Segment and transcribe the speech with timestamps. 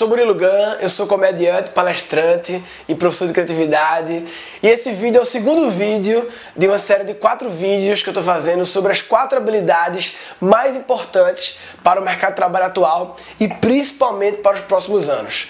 [0.00, 4.24] sou Murilo Gun, eu sou comediante, palestrante e professor de criatividade.
[4.62, 6.26] E esse vídeo é o segundo vídeo
[6.56, 10.74] de uma série de quatro vídeos que eu estou fazendo sobre as quatro habilidades mais
[10.74, 15.48] importantes para o mercado de trabalho atual e principalmente para os próximos anos.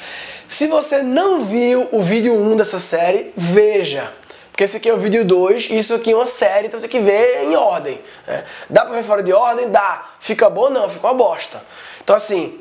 [0.48, 4.12] Se você não viu o vídeo 1 dessa série, veja.
[4.50, 6.90] Porque esse aqui é o vídeo 2 e isso aqui é uma série, então tem
[6.90, 8.00] que ver em ordem.
[8.26, 8.42] Né?
[8.68, 9.70] Dá pra ver fora de ordem?
[9.70, 10.10] Dá.
[10.18, 10.70] Fica bom?
[10.70, 11.64] Não, fica uma bosta.
[12.02, 12.58] Então assim,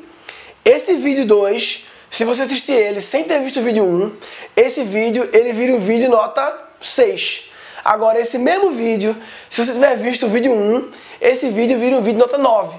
[0.64, 4.16] esse vídeo 2, se você assistir ele sem ter visto o vídeo 1,
[4.56, 7.50] esse vídeo ele vira um vídeo nota 6.
[7.84, 9.16] Agora, esse mesmo vídeo,
[9.48, 12.76] se você tiver visto o vídeo 1, esse vídeo vira um vídeo nota 9.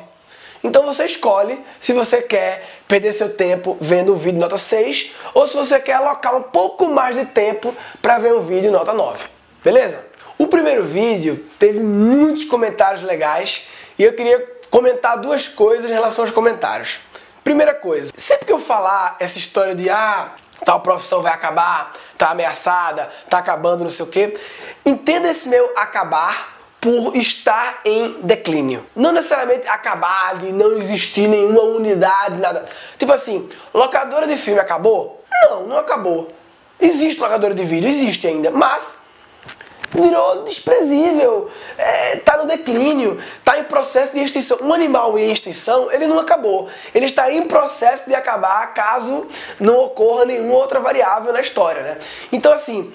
[0.63, 5.47] Então você escolhe se você quer perder seu tempo vendo o vídeo nota 6 ou
[5.47, 9.25] se você quer alocar um pouco mais de tempo para ver um vídeo nota 9.
[9.63, 10.05] Beleza?
[10.37, 13.63] O primeiro vídeo teve muitos comentários legais
[13.97, 14.39] e eu queria
[14.69, 16.99] comentar duas coisas em relação aos comentários.
[17.43, 20.31] Primeira coisa, sempre que eu falar essa história de ah,
[20.63, 24.37] tal profissão vai acabar, tá ameaçada, tá acabando, não sei o quê,
[24.85, 28.85] entenda esse meu acabar por estar em declínio.
[28.95, 32.65] Não necessariamente acabar de não existir nenhuma unidade, nada.
[32.97, 35.23] Tipo assim, locadora de filme acabou?
[35.43, 36.27] Não, não acabou.
[36.79, 39.00] Existe locadora de vídeo, existe ainda, mas
[39.93, 41.49] virou desprezível,
[42.13, 44.57] está é, no declínio, está em processo de extinção.
[44.61, 46.69] Um animal em extinção, ele não acabou.
[46.93, 49.27] Ele está em processo de acabar caso
[49.59, 51.81] não ocorra nenhuma outra variável na história.
[51.81, 51.97] Né?
[52.31, 52.91] Então, assim,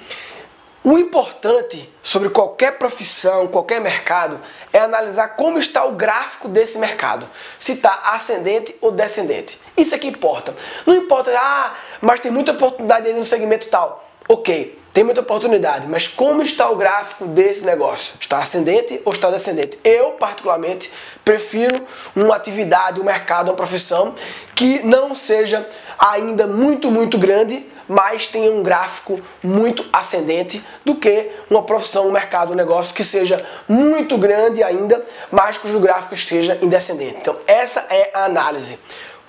[0.83, 4.41] o importante sobre qualquer profissão, qualquer mercado,
[4.73, 7.29] é analisar como está o gráfico desse mercado.
[7.59, 9.61] Se está ascendente ou descendente.
[9.77, 10.55] Isso é que importa.
[10.87, 14.09] Não importa, ah, mas tem muita oportunidade aí no segmento tal.
[14.29, 18.15] Ok, tem muita oportunidade, mas como está o gráfico desse negócio?
[18.19, 19.79] Está ascendente ou está descendente?
[19.85, 20.91] Eu, particularmente,
[21.23, 21.85] prefiro
[22.17, 24.15] uma atividade, um mercado, uma profissão
[24.55, 31.31] que não seja ainda muito, muito grande, mas tenha um gráfico muito ascendente do que
[31.51, 36.59] uma profissão, um mercado, um negócio que seja muito grande ainda, mas cujo gráfico esteja
[36.63, 37.19] em descendente.
[37.21, 38.79] Então, essa é a análise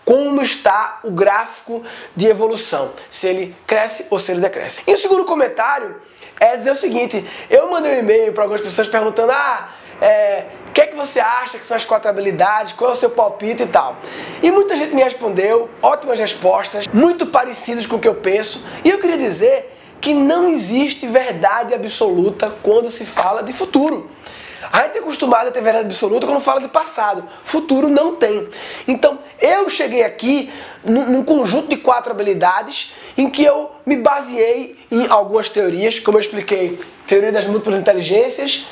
[0.07, 1.83] como está o gráfico
[2.15, 4.81] de evolução, se ele cresce ou se ele decresce.
[4.87, 5.97] E o segundo comentário
[6.39, 9.69] é dizer o seguinte: eu mandei um e-mail para algumas pessoas perguntando, ah,
[9.99, 12.95] é, o que é que você acha que são as quatro habilidades, qual é o
[12.95, 13.97] seu palpite e tal.
[14.41, 18.89] E muita gente me respondeu, ótimas respostas, muito parecidas com o que eu penso, e
[18.89, 24.09] eu queria dizer que não existe verdade absoluta quando se fala de futuro.
[24.71, 27.23] A gente é acostumado a ter verdade absoluta quando fala de passado.
[27.43, 28.47] Futuro não tem.
[28.87, 30.51] Então, eu cheguei aqui
[30.83, 36.21] num, conjunto de quatro habilidades em que eu me baseei em algumas teorias, como eu
[36.21, 38.67] expliquei, teoria das múltiplas inteligências,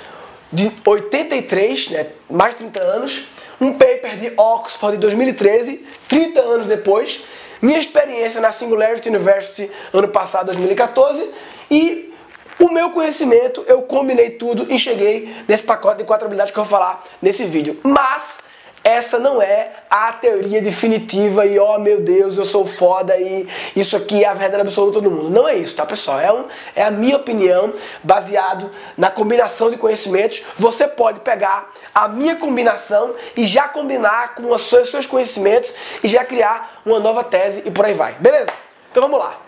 [0.51, 3.25] de 83, né, mais de 30 anos,
[3.59, 7.21] um paper de Oxford de 2013, 30 anos depois,
[7.61, 11.29] minha experiência na Singularity University ano passado, 2014,
[11.71, 12.13] e
[12.59, 16.63] o meu conhecimento, eu combinei tudo e cheguei nesse pacote de quatro habilidades que eu
[16.63, 17.79] vou falar nesse vídeo.
[17.83, 18.39] Mas
[18.85, 23.49] essa não é a teoria definitiva e ó oh, meu Deus, eu sou foda e
[23.75, 25.31] isso aqui é a verdade absoluta do mundo.
[25.31, 26.19] Não é isso, tá pessoal?
[26.19, 26.45] É, um,
[26.75, 27.73] é a minha opinião
[28.03, 30.43] baseado na combinação de conhecimentos.
[30.55, 35.73] Você pode pegar a minha combinação e já combinar com os seus, conhecimentos
[36.03, 38.13] e já criar uma nova tese e por aí vai.
[38.19, 38.51] Beleza?
[38.91, 39.41] Então vamos lá.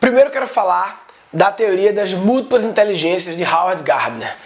[0.00, 1.01] Primeiro eu quero falar
[1.32, 4.36] da teoria das múltiplas inteligências de Howard Gardner.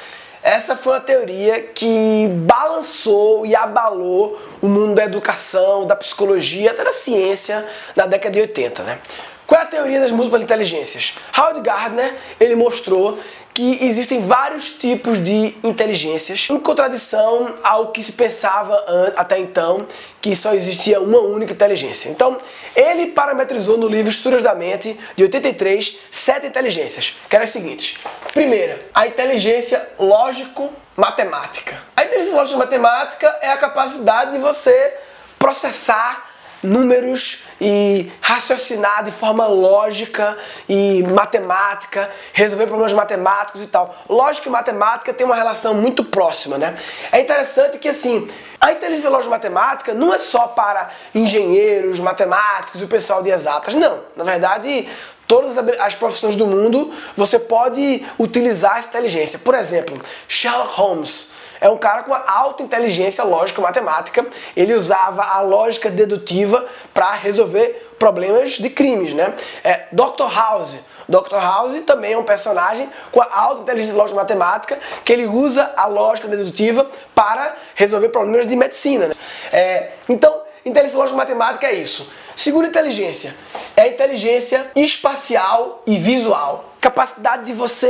[0.42, 6.84] Essa foi uma teoria que balançou e abalou o mundo da educação, da psicologia, até
[6.84, 8.98] da ciência na década de 80, né?
[9.44, 11.14] Qual é a teoria das múltiplas inteligências?
[11.36, 13.18] Howard Gardner, ele mostrou
[13.56, 18.76] que existem vários tipos de inteligências, em contradição ao que se pensava
[19.16, 19.86] até então,
[20.20, 22.10] que só existia uma única inteligência.
[22.10, 22.36] Então,
[22.76, 27.98] ele parametrizou no livro Estruturas da Mente, de 83, sete inteligências, que eram as seguintes.
[28.34, 31.82] Primeira, a inteligência lógico-matemática.
[31.96, 34.92] A inteligência lógico-matemática é a capacidade de você
[35.38, 36.25] processar
[36.62, 40.36] números e raciocinar de forma lógica
[40.68, 43.94] e matemática, resolver problemas matemáticos e tal.
[44.08, 46.76] Lógica e matemática tem uma relação muito próxima, né?
[47.12, 48.28] É interessante que assim,
[48.60, 53.74] a inteligência lógica matemática não é só para engenheiros, matemáticos e o pessoal de exatas,
[53.74, 54.00] não.
[54.14, 54.88] Na verdade,
[55.26, 59.38] todas as profissões do mundo você pode utilizar essa inteligência.
[59.38, 59.98] Por exemplo,
[60.28, 61.28] Sherlock Holmes
[61.60, 64.26] é um cara com alta inteligência lógica matemática.
[64.56, 69.34] Ele usava a lógica dedutiva para resolver problemas de crimes, né?
[69.64, 70.32] É, Dr.
[70.32, 70.78] House.
[71.08, 71.36] Dr.
[71.36, 76.26] House também é um personagem com alta inteligência lógica matemática que ele usa a lógica
[76.26, 79.08] dedutiva para resolver problemas de medicina.
[79.08, 79.14] Né?
[79.52, 82.10] É, então, inteligência lógica matemática é isso.
[82.34, 83.34] Segunda inteligência
[83.76, 86.64] é inteligência espacial e visual.
[86.80, 87.88] Capacidade de você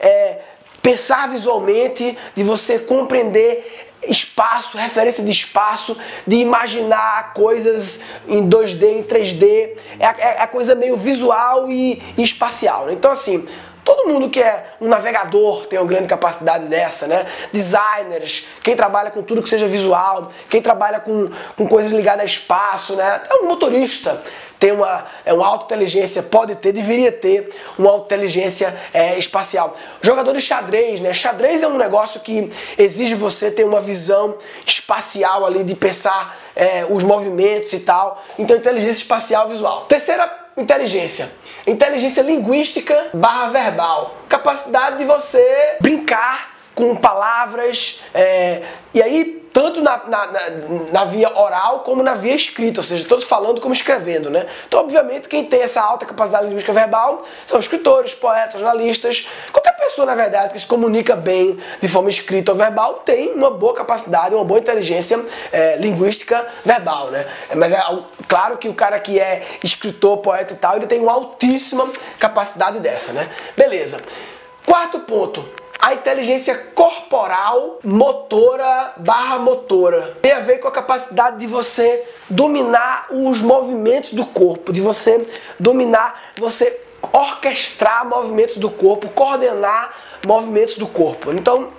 [0.00, 0.40] é,
[0.82, 5.96] pensar visualmente, de você compreender espaço, referência de espaço,
[6.26, 9.70] de imaginar coisas em 2D, em 3D.
[10.00, 12.86] É, é, é coisa meio visual e, e espacial.
[12.86, 12.94] Né?
[12.94, 13.46] Então, assim,
[13.84, 17.26] Todo mundo que é um navegador tem uma grande capacidade dessa, né?
[17.52, 22.24] Designers, quem trabalha com tudo que seja visual, quem trabalha com, com coisas ligadas a
[22.24, 23.16] espaço, né?
[23.16, 24.22] Até um motorista
[24.62, 29.76] tem uma, é uma alta inteligência, pode ter, deveria ter uma alta inteligência é, espacial.
[30.00, 31.12] Jogador de xadrez, né?
[31.12, 32.48] Xadrez é um negócio que
[32.78, 38.22] exige você ter uma visão espacial ali, de pensar é, os movimentos e tal.
[38.38, 39.86] Então, inteligência espacial visual.
[39.86, 41.28] Terceira inteligência.
[41.66, 44.16] Inteligência linguística barra verbal.
[44.28, 48.00] Capacidade de você brincar com palavras.
[48.12, 48.62] É,
[48.94, 50.40] e aí tanto na, na, na,
[50.92, 54.46] na, via oral como na via escrita, ou seja, todos falando como escrevendo, né?
[54.66, 60.06] Então, obviamente, quem tem essa alta capacidade linguística verbal são escritores, poetas, jornalistas, qualquer pessoa,
[60.06, 64.34] na verdade, que se comunica bem de forma escrita ou verbal tem uma boa capacidade,
[64.34, 65.22] uma boa inteligência
[65.52, 67.26] é, linguística verbal, né?
[67.54, 67.82] Mas é
[68.26, 71.86] claro que o cara que é escritor, poeta e tal, ele tem uma altíssima
[72.18, 73.28] capacidade dessa, né?
[73.54, 73.98] Beleza.
[74.64, 75.44] Quarto ponto,
[75.82, 83.08] a inteligência corporal motora barra motora tem a ver com a capacidade de você dominar
[83.10, 85.26] os movimentos do corpo, de você
[85.58, 86.80] dominar, você
[87.12, 89.92] orquestrar movimentos do corpo, coordenar
[90.24, 91.32] movimentos do corpo.
[91.32, 91.70] Então,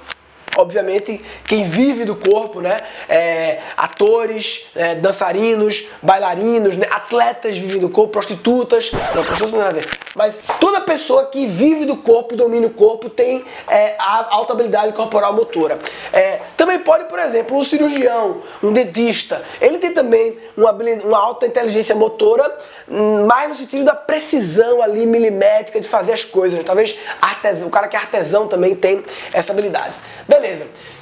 [0.57, 2.77] obviamente, quem vive do corpo, né?
[3.09, 6.87] É, atores, é, dançarinos, bailarinos, né?
[6.91, 8.91] atletas vivem do corpo, prostitutas.
[8.91, 9.89] Não, prostitutas não tem nada a ver.
[10.15, 14.93] Mas toda pessoa que vive do corpo, domina o corpo, tem é, a alta habilidade
[14.93, 15.77] corporal motora.
[16.11, 21.47] É, também pode, por exemplo, um cirurgião, um dentista, ele tem também uma, uma alta
[21.47, 22.55] inteligência motora,
[22.87, 26.63] hum, mais no sentido da precisão ali milimétrica de fazer as coisas.
[26.63, 29.03] Talvez artesão, o cara que é artesão também tem
[29.33, 29.93] essa habilidade.
[30.27, 30.42] Beleza.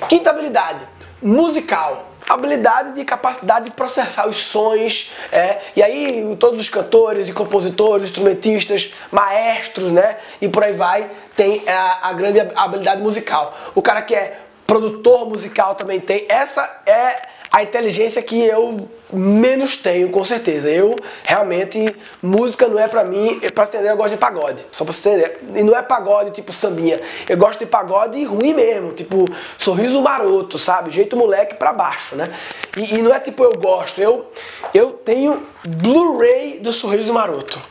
[0.07, 0.87] Quinta habilidade,
[1.21, 7.33] musical habilidade de capacidade de processar os sons, é, e aí todos os cantores e
[7.33, 13.53] compositores, instrumentistas, maestros, né, e por aí vai, tem a, a grande habilidade musical.
[13.75, 16.25] O cara que é produtor musical também tem.
[16.29, 20.69] Essa é a inteligência que eu menos tenho, com certeza.
[20.69, 24.65] Eu realmente, música não é pra mim, pra entender, eu gosto de pagode.
[24.71, 25.39] Só pra você entender.
[25.59, 26.99] E não é pagode tipo sambinha.
[27.27, 29.27] Eu gosto de pagode ruim mesmo, tipo
[29.57, 30.91] sorriso maroto, sabe?
[30.91, 32.33] Jeito moleque pra baixo, né?
[32.77, 34.31] E, e não é tipo eu gosto, eu,
[34.73, 37.61] eu tenho Blu-ray do sorriso maroto.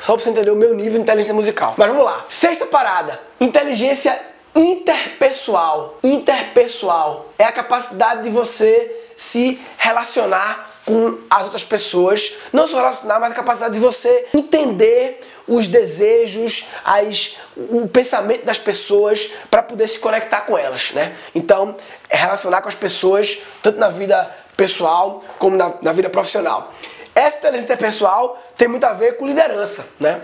[0.00, 1.74] Só pra você entender o meu nível de inteligência musical.
[1.76, 2.24] Mas vamos lá.
[2.28, 4.18] Sexta parada: inteligência
[4.54, 5.98] interpessoal.
[6.02, 13.18] Interpessoal é a capacidade de você se relacionar com as outras pessoas, não só relacionar,
[13.18, 19.88] mas a capacidade de você entender os desejos, as, o pensamento das pessoas para poder
[19.88, 21.14] se conectar com elas, né?
[21.34, 21.76] Então,
[22.08, 26.72] é relacionar com as pessoas tanto na vida pessoal como na, na vida profissional.
[27.14, 30.20] Essa inteligência pessoal tem muito a ver com liderança, né?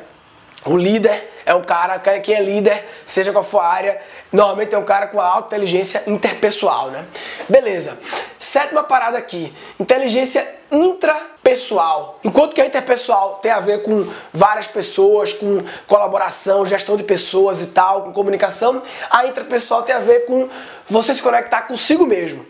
[0.65, 4.01] O líder é um cara, quem é líder, seja qual for a área,
[4.31, 7.05] normalmente é um cara com alta inteligência interpessoal, né?
[7.49, 7.99] Beleza.
[8.39, 12.21] Sétima parada aqui, inteligência intrapessoal.
[12.23, 17.61] Enquanto que a interpessoal tem a ver com várias pessoas, com colaboração, gestão de pessoas
[17.61, 20.49] e tal, com comunicação, a intrapessoal tem a ver com
[20.87, 22.47] você se conectar consigo mesmo.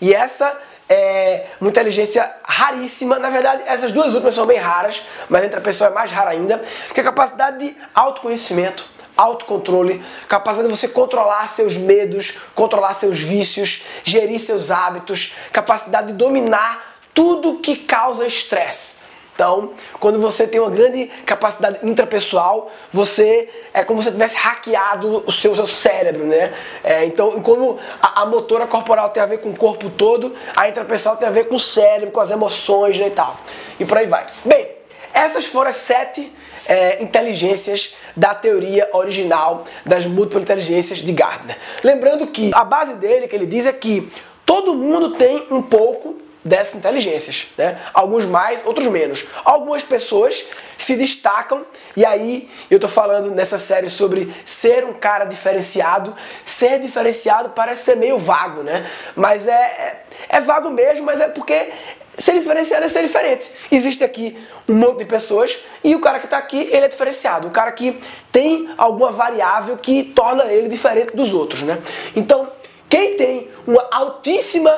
[0.00, 0.56] E essa
[0.88, 3.18] é uma inteligência raríssima.
[3.18, 6.30] Na verdade, essas duas últimas são bem raras, mas entre a pessoa é mais rara
[6.30, 6.62] ainda,
[6.92, 13.18] que é a capacidade de autoconhecimento, autocontrole, capacidade de você controlar seus medos, controlar seus
[13.18, 19.05] vícios, gerir seus hábitos, capacidade de dominar tudo que causa estresse.
[19.36, 25.22] Então, quando você tem uma grande capacidade intrapessoal, você é como se você tivesse hackeado
[25.26, 26.54] o seu, seu cérebro, né?
[26.82, 30.70] É, então, como a, a, motora corporal tem a ver com o corpo todo, a
[30.70, 33.36] intrapessoal tem a ver com o cérebro, com as emoções né, e tal.
[33.78, 34.24] E por aí vai.
[34.42, 34.70] Bem,
[35.12, 36.32] essas foram as sete
[36.66, 41.58] é, inteligências da teoria original das múltiplas inteligências de Gardner.
[41.84, 44.10] Lembrando que a base dele, que ele diz, é que
[44.46, 47.78] todo mundo tem um pouco dessas inteligências, né?
[47.92, 49.26] Alguns mais, outros menos.
[49.44, 50.44] Algumas pessoas
[50.78, 56.14] se destacam e aí eu tô falando nessa série sobre ser um cara diferenciado.
[56.44, 58.86] Ser diferenciado parece ser meio vago, né?
[59.14, 61.72] Mas é, é, é vago mesmo, mas é porque
[62.16, 63.50] ser diferenciado é ser diferente.
[63.70, 64.38] Existe aqui
[64.68, 67.48] um monte de pessoas e o cara que está aqui, ele é diferenciado.
[67.48, 67.98] O cara que
[68.30, 71.78] tem alguma variável que torna ele diferente dos outros, né?
[72.14, 72.48] Então,
[72.88, 74.70] quem tem uma altíssima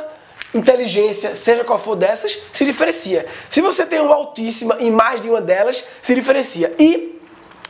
[0.54, 3.26] inteligência, seja qual for dessas, se diferencia.
[3.48, 6.74] Se você tem uma altíssima em mais de uma delas, se diferencia.
[6.78, 7.20] E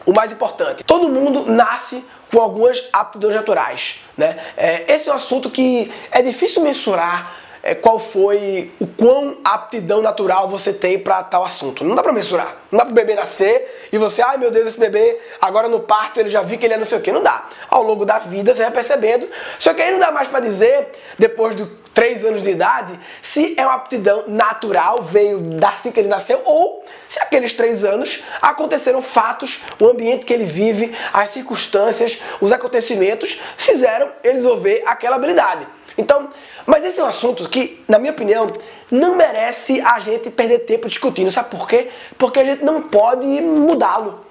[0.06, 4.38] o mais importante, todo mundo nasce com algumas aptidões naturais, né?
[4.56, 10.00] É, esse é um assunto que é difícil mensurar é, qual foi o quão aptidão
[10.00, 11.85] natural você tem para tal assunto.
[11.85, 12.56] Não dá para mensurar.
[12.70, 15.80] Não dá para o bebê nascer e você, ai meu Deus, esse bebê, agora no
[15.80, 17.12] parto ele já vi que ele é não sei o que.
[17.12, 17.47] Não dá.
[17.68, 19.28] Ao longo da vida você vai percebendo.
[19.58, 21.66] Só que aí não dá mais para dizer, depois do
[21.98, 26.40] 3 anos de idade, se é uma aptidão natural, veio da assim que ele nasceu,
[26.44, 32.52] ou se aqueles 3 anos aconteceram fatos, o ambiente que ele vive, as circunstâncias, os
[32.52, 35.66] acontecimentos fizeram ele desenvolver aquela habilidade.
[35.98, 36.28] Então,
[36.64, 38.46] mas esse é um assunto que, na minha opinião,
[38.88, 41.32] não merece a gente perder tempo discutindo.
[41.32, 41.88] Sabe por quê?
[42.16, 44.24] Porque a gente não pode mudá-lo.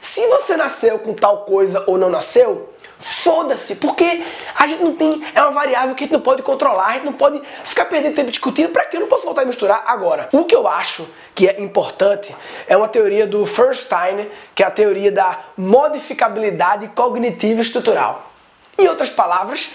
[0.00, 4.24] Se você nasceu com tal coisa ou não nasceu, foda-se, porque
[4.54, 7.04] a gente não tem, é uma variável que a gente não pode controlar, a gente
[7.04, 10.28] não pode ficar perdendo tempo discutindo, para que eu não posso voltar a misturar agora.
[10.32, 12.34] O que eu acho que é importante
[12.66, 18.30] é uma teoria do Fernstein, que é a teoria da modificabilidade cognitiva estrutural.
[18.76, 19.70] Em outras palavras,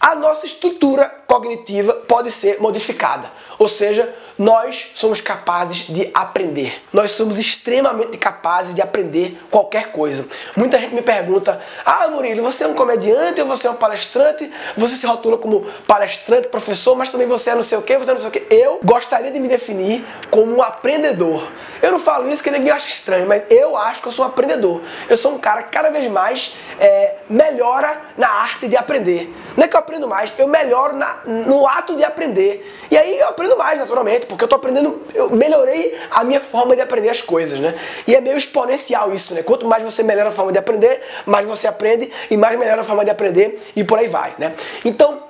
[0.00, 3.30] a nossa estrutura cognitiva pode ser modificada.
[3.58, 6.82] Ou seja, nós somos capazes de aprender.
[6.94, 10.26] Nós somos extremamente capazes de aprender qualquer coisa.
[10.56, 14.50] Muita gente me pergunta: Ah, Murilo, você é um comediante ou você é um palestrante?
[14.78, 18.10] Você se rotula como palestrante, professor, mas também você é não sei o que, você
[18.10, 18.46] é não sei o que.
[18.48, 21.46] Eu gostaria de me definir como um aprendedor.
[21.82, 24.28] Eu não falo isso que ninguém acha estranho, mas eu acho que eu sou um
[24.28, 24.80] aprendedor.
[25.06, 29.30] Eu sou um cara que cada vez mais é, melhora na arte de aprender.
[29.54, 32.66] Não é que eu aprendo mais, eu melhoro na, no ato de aprender.
[32.90, 36.76] E aí eu aprendo mais, naturalmente, porque eu tô aprendendo, eu melhorei a minha forma
[36.76, 37.74] de aprender as coisas, né?
[38.06, 39.42] E é meio exponencial isso, né?
[39.42, 42.84] Quanto mais você melhora a forma de aprender, mais você aprende e mais melhora a
[42.84, 44.54] forma de aprender e por aí vai, né?
[44.84, 45.24] Então,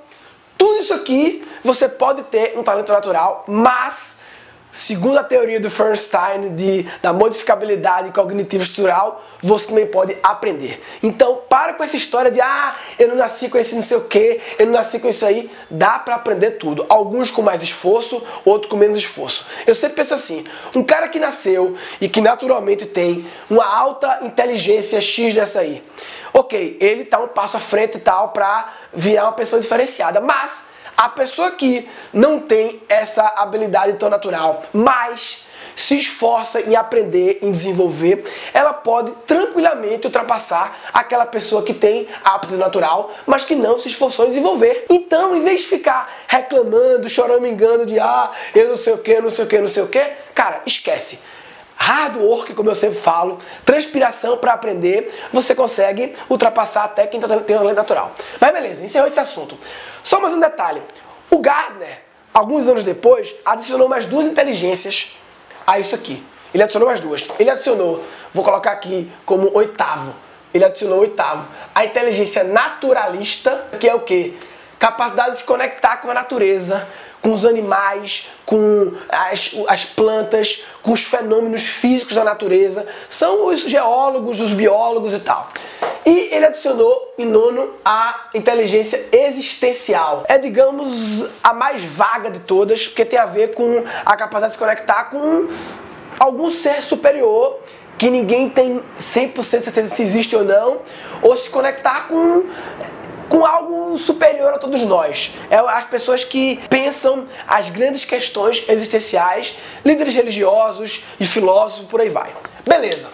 [0.55, 4.17] tudo isso aqui você pode ter um talento natural, mas
[4.73, 10.81] Segundo a teoria do Fernstein de, da modificabilidade cognitiva estrutural, você também pode aprender.
[11.03, 14.01] Então, para com essa história de ah, eu não nasci com esse não sei o
[14.01, 15.51] que, eu não nasci com isso aí.
[15.69, 16.85] Dá para aprender tudo.
[16.87, 19.45] Alguns com mais esforço, outros com menos esforço.
[19.67, 25.01] Eu sempre penso assim: um cara que nasceu e que naturalmente tem uma alta inteligência
[25.01, 25.83] X dessa aí,
[26.33, 30.70] ok, ele tá um passo à frente e tal para virar uma pessoa diferenciada, mas
[30.97, 35.45] a pessoa que não tem essa habilidade tão natural, mas
[35.75, 42.59] se esforça em aprender, em desenvolver, ela pode tranquilamente ultrapassar aquela pessoa que tem aptidão
[42.59, 44.85] natural, mas que não se esforçou em desenvolver.
[44.89, 49.19] Então, em vez de ficar reclamando, chorando, engano de ah, eu não sei o que,
[49.19, 50.03] não sei o que, não sei o que,
[50.35, 51.19] cara, esquece
[51.81, 57.27] hard work, como eu sempre falo, transpiração para aprender, você consegue ultrapassar até quem tem
[57.27, 58.15] talento natural.
[58.39, 59.57] Mas beleza, encerrou esse assunto.
[60.03, 60.79] Só mais um detalhe.
[61.31, 65.17] O Gardner, alguns anos depois, adicionou mais duas inteligências
[65.65, 66.23] a isso aqui.
[66.53, 67.25] Ele adicionou mais duas.
[67.39, 70.13] Ele adicionou, vou colocar aqui como oitavo.
[70.53, 71.47] Ele adicionou oitavo.
[71.73, 74.35] A inteligência naturalista, que é o quê?
[74.77, 76.87] Capacidade de se conectar com a natureza,
[77.23, 82.85] com os animais, com as, as plantas, com os fenômenos físicos da natureza.
[83.07, 85.47] São os geólogos, os biólogos e tal.
[86.05, 90.25] E ele adicionou em nono a inteligência existencial.
[90.27, 94.51] É, digamos, a mais vaga de todas, porque tem a ver com a capacidade de
[94.51, 95.47] se conectar com
[96.19, 97.57] algum ser superior
[97.97, 100.79] que ninguém tem 100% certeza se existe ou não,
[101.21, 102.43] ou se conectar com
[103.31, 105.31] com algo superior a todos nós.
[105.49, 112.09] É as pessoas que pensam as grandes questões existenciais, líderes religiosos e filósofos, por aí
[112.09, 112.29] vai.
[112.67, 113.07] Beleza.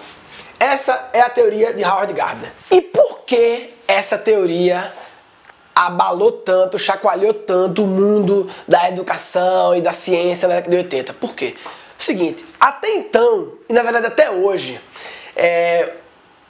[0.60, 2.52] Essa é a teoria de Howard Gardner.
[2.72, 4.92] E por que essa teoria
[5.76, 11.14] abalou tanto, chacoalhou tanto o mundo da educação e da ciência na década de 80?
[11.14, 11.56] Por quê?
[11.96, 14.82] Seguinte, até então, e na verdade até hoje,
[15.36, 15.94] é,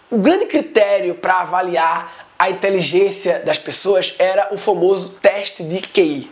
[0.09, 6.31] o grande critério para avaliar a inteligência das pessoas era o famoso teste de QI.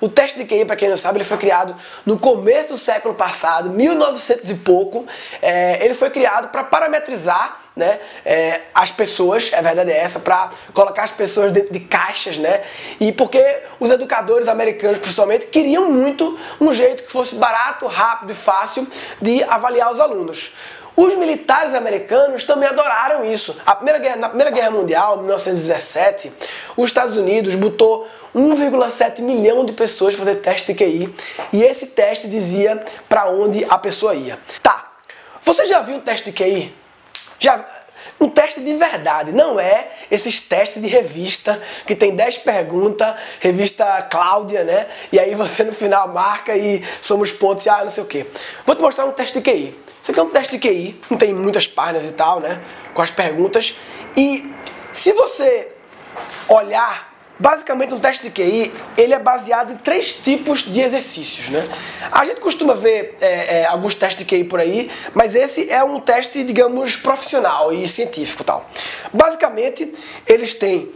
[0.00, 3.14] O teste de QI, para quem não sabe, ele foi criado no começo do século
[3.14, 5.06] passado, 1900 e pouco.
[5.42, 10.50] É, ele foi criado para parametrizar né, é, as pessoas, a verdade é essa, para
[10.72, 12.62] colocar as pessoas dentro de caixas, né?
[13.00, 13.42] E porque
[13.80, 18.86] os educadores americanos, principalmente, queriam muito um jeito que fosse barato, rápido e fácil
[19.20, 20.52] de avaliar os alunos.
[20.96, 23.54] Os militares americanos também adoraram isso.
[23.66, 26.32] A primeira guerra, na Primeira Guerra Mundial, 1917,
[26.74, 31.14] os Estados Unidos botou 1,7 milhão de pessoas fazer teste de QI
[31.52, 34.38] e esse teste dizia para onde a pessoa ia.
[34.62, 34.90] Tá.
[35.42, 36.74] Você já viu um teste de QI?
[37.38, 37.62] Já
[38.18, 43.84] Um teste de verdade, não é esses testes de revista que tem 10 perguntas, revista
[44.10, 44.86] Cláudia, né?
[45.12, 48.24] E aí você no final marca e somos pontos e ah, não sei o quê.
[48.64, 49.85] Vou te mostrar um teste de QI.
[50.06, 52.60] Isso aqui é um teste de QI, não tem muitas páginas e tal, né?
[52.94, 53.74] Com as perguntas.
[54.16, 54.54] E
[54.92, 55.72] se você
[56.48, 61.50] olhar Basicamente, um teste de QI ele é baseado em três tipos de exercícios.
[61.50, 61.68] Né?
[62.10, 65.84] A gente costuma ver é, é, alguns testes de QI por aí, mas esse é
[65.84, 68.42] um teste, digamos, profissional e científico.
[68.42, 68.64] tal.
[69.12, 69.92] Basicamente,
[70.26, 70.90] eles têm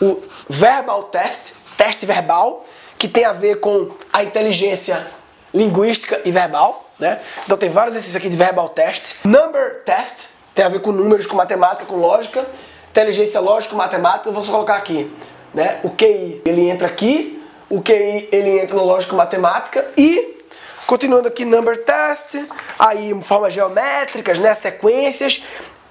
[0.00, 2.64] o verbal test, teste verbal,
[2.96, 5.06] que tem a ver com a inteligência
[5.52, 6.91] linguística e verbal.
[7.02, 7.20] Né?
[7.44, 9.16] Então, tem vários exercícios aqui de verbal test.
[9.24, 12.46] Number test, tem a ver com números, com matemática, com lógica.
[12.90, 15.10] Inteligência lógica, matemática, eu vou só colocar aqui
[15.54, 15.80] né?
[15.82, 20.40] O QI ele entra aqui, o QI ele entra no lógico matemática e
[20.86, 22.36] continuando aqui number test,
[22.78, 24.54] aí formas geométricas, né?
[24.54, 25.42] Sequências.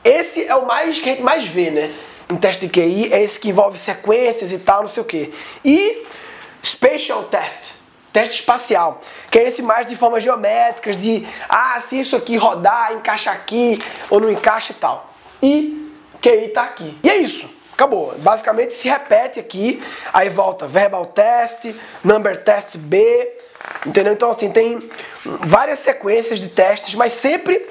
[0.03, 1.91] Esse é o mais que a gente mais vê, né?
[2.30, 5.34] Em teste de QI é esse que envolve sequências e tal, não sei o que.
[5.63, 6.06] E
[6.63, 7.74] spatial test,
[8.12, 12.94] teste espacial, que é esse mais de formas geométricas, de ah, se isso aqui rodar,
[12.94, 15.13] encaixa aqui ou não encaixa e tal.
[15.41, 15.91] E
[16.22, 16.98] QI tá aqui.
[17.03, 17.50] E é isso.
[17.74, 18.13] Acabou.
[18.20, 19.82] Basicamente se repete aqui,
[20.13, 23.34] aí volta verbal test, number test B,
[23.86, 24.13] entendeu?
[24.13, 24.88] Então assim, tem
[25.24, 27.68] várias sequências de testes, mas sempre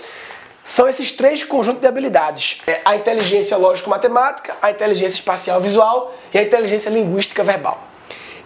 [0.65, 6.39] são esses três conjuntos de habilidades: é a inteligência lógico-matemática, a inteligência espacial visual e
[6.39, 7.90] a inteligência linguística verbal.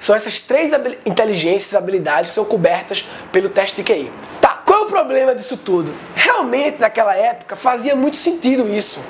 [0.05, 0.71] São essas três
[1.07, 4.13] inteligências, habilidades que são cobertas pelo teste de QI.
[4.39, 5.91] Tá, qual é o problema disso tudo?
[6.15, 9.01] Realmente, naquela época, fazia muito sentido isso.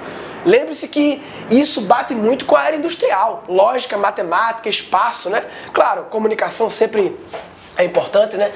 [0.46, 1.20] Lembre-se que
[1.50, 5.44] isso bate muito com a área industrial, lógica, matemática, espaço, né?
[5.72, 7.18] Claro, comunicação sempre
[7.76, 8.52] é importante, né?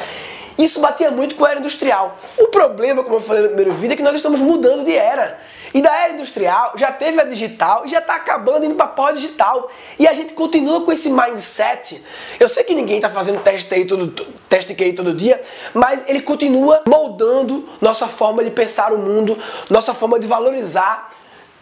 [0.57, 2.17] Isso batia muito com a era industrial.
[2.39, 5.41] O problema, como eu falei no primeiro vídeo, é que nós estamos mudando de era.
[5.75, 9.71] E da era industrial já teve a digital e já está acabando indo para pós-digital.
[9.99, 12.03] E a gente continua com esse mindset.
[12.39, 14.09] Eu sei que ninguém está fazendo teste TI todo,
[14.49, 15.41] teste QI todo dia,
[15.75, 21.13] mas ele continua moldando nossa forma de pensar o mundo, nossa forma de valorizar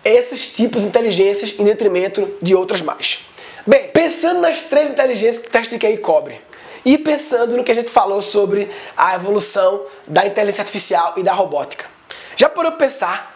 [0.04, 3.21] esses tipos de inteligências em detrimento de outras mais.
[3.66, 6.40] Bem, pensando nas três inteligências que o teste de QI cobre,
[6.84, 11.32] e pensando no que a gente falou sobre a evolução da inteligência artificial e da
[11.32, 11.84] robótica.
[12.36, 13.35] Já parou pensar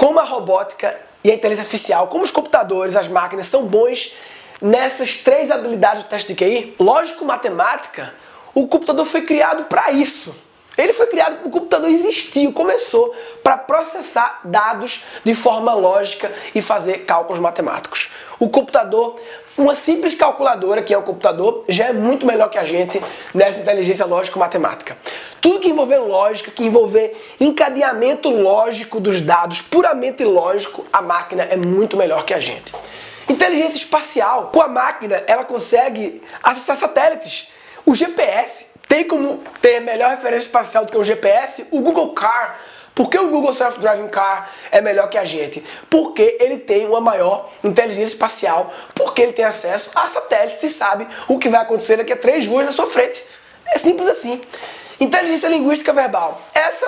[0.00, 4.14] como a robótica e a inteligência artificial, como os computadores, as máquinas são bons
[4.58, 6.74] nessas três habilidades do teste de QI?
[6.80, 8.14] Lógico, matemática,
[8.54, 10.34] o computador foi criado para isso.
[10.78, 17.04] Ele foi criado, o computador existiu, começou para processar dados de forma lógica e fazer
[17.04, 18.08] cálculos matemáticos.
[18.38, 19.20] O computador,
[19.60, 23.02] uma simples calculadora, que é o computador, já é muito melhor que a gente
[23.34, 24.96] nessa inteligência lógico-matemática.
[25.40, 31.56] Tudo que envolver lógica, que envolver encadeamento lógico dos dados, puramente lógico, a máquina é
[31.56, 32.72] muito melhor que a gente.
[33.28, 37.48] Inteligência espacial, com a máquina, ela consegue acessar satélites.
[37.86, 41.66] O GPS tem como ter melhor referência espacial do que o GPS?
[41.70, 42.58] O Google Car.
[43.00, 45.64] Por que o Google Self Driving Car é melhor que a gente?
[45.88, 51.08] Porque ele tem uma maior inteligência espacial, porque ele tem acesso a satélites e sabe
[51.26, 53.24] o que vai acontecer daqui a três ruas na sua frente.
[53.68, 54.38] É simples assim.
[55.00, 56.42] Inteligência linguística verbal.
[56.52, 56.86] Essa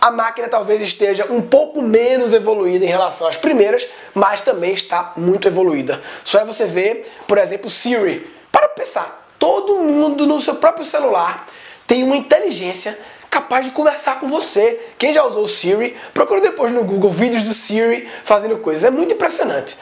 [0.00, 5.12] a máquina talvez esteja um pouco menos evoluída em relação às primeiras, mas também está
[5.16, 6.02] muito evoluída.
[6.24, 8.28] Só é você ver, por exemplo, Siri.
[8.50, 11.44] Para pensar, Todo mundo no seu próprio celular
[11.84, 12.96] tem uma inteligência
[13.32, 14.78] capaz de conversar com você.
[14.98, 18.84] Quem já usou o Siri, procura depois no Google vídeos do Siri fazendo coisas.
[18.84, 19.78] É muito impressionante.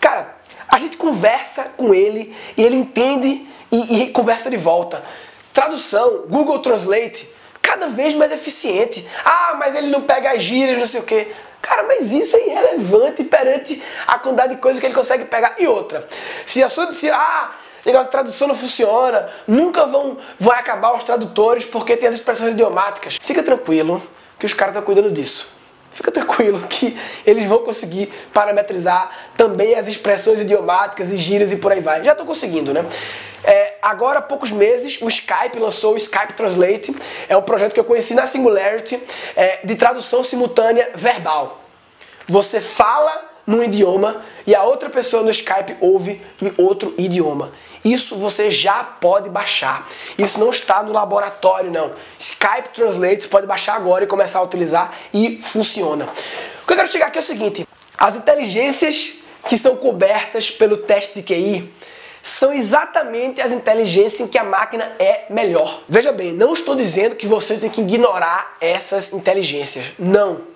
[0.00, 0.36] Cara,
[0.68, 5.02] a gente conversa com ele e ele entende e, e conversa de volta.
[5.52, 7.28] Tradução, Google Translate,
[7.60, 9.04] cada vez mais eficiente.
[9.24, 11.32] Ah, mas ele não pega as gírias, não sei o quê.
[11.60, 15.56] Cara, mas isso é irrelevante perante a quantidade de coisas que ele consegue pegar.
[15.58, 16.06] E outra,
[16.46, 16.92] se a sua.
[16.92, 17.50] Se, ah,
[17.86, 22.52] negócio de tradução não funciona, nunca vão vai acabar os tradutores porque tem as expressões
[22.52, 23.18] idiomáticas.
[23.20, 24.02] Fica tranquilo
[24.38, 25.54] que os caras estão cuidando disso.
[25.92, 31.72] Fica tranquilo que eles vão conseguir parametrizar também as expressões idiomáticas e gírias e por
[31.72, 32.02] aí vai.
[32.02, 32.84] Já estou conseguindo, né?
[33.44, 36.96] É, agora há poucos meses o Skype lançou o Skype Translate.
[37.28, 39.00] É um projeto que eu conheci na Singularity
[39.36, 41.60] é, de tradução simultânea verbal.
[42.26, 47.52] Você fala num idioma e a outra pessoa no Skype ouve em outro idioma.
[47.84, 49.86] Isso você já pode baixar.
[50.16, 51.92] Isso não está no laboratório, não.
[52.18, 56.06] Skype Translate você pode baixar agora e começar a utilizar e funciona.
[56.62, 59.14] O que eu quero chegar aqui é o seguinte: as inteligências
[59.46, 61.72] que são cobertas pelo teste de QI
[62.22, 65.82] são exatamente as inteligências em que a máquina é melhor.
[65.86, 69.92] Veja bem, não estou dizendo que você tem que ignorar essas inteligências.
[69.98, 70.53] Não.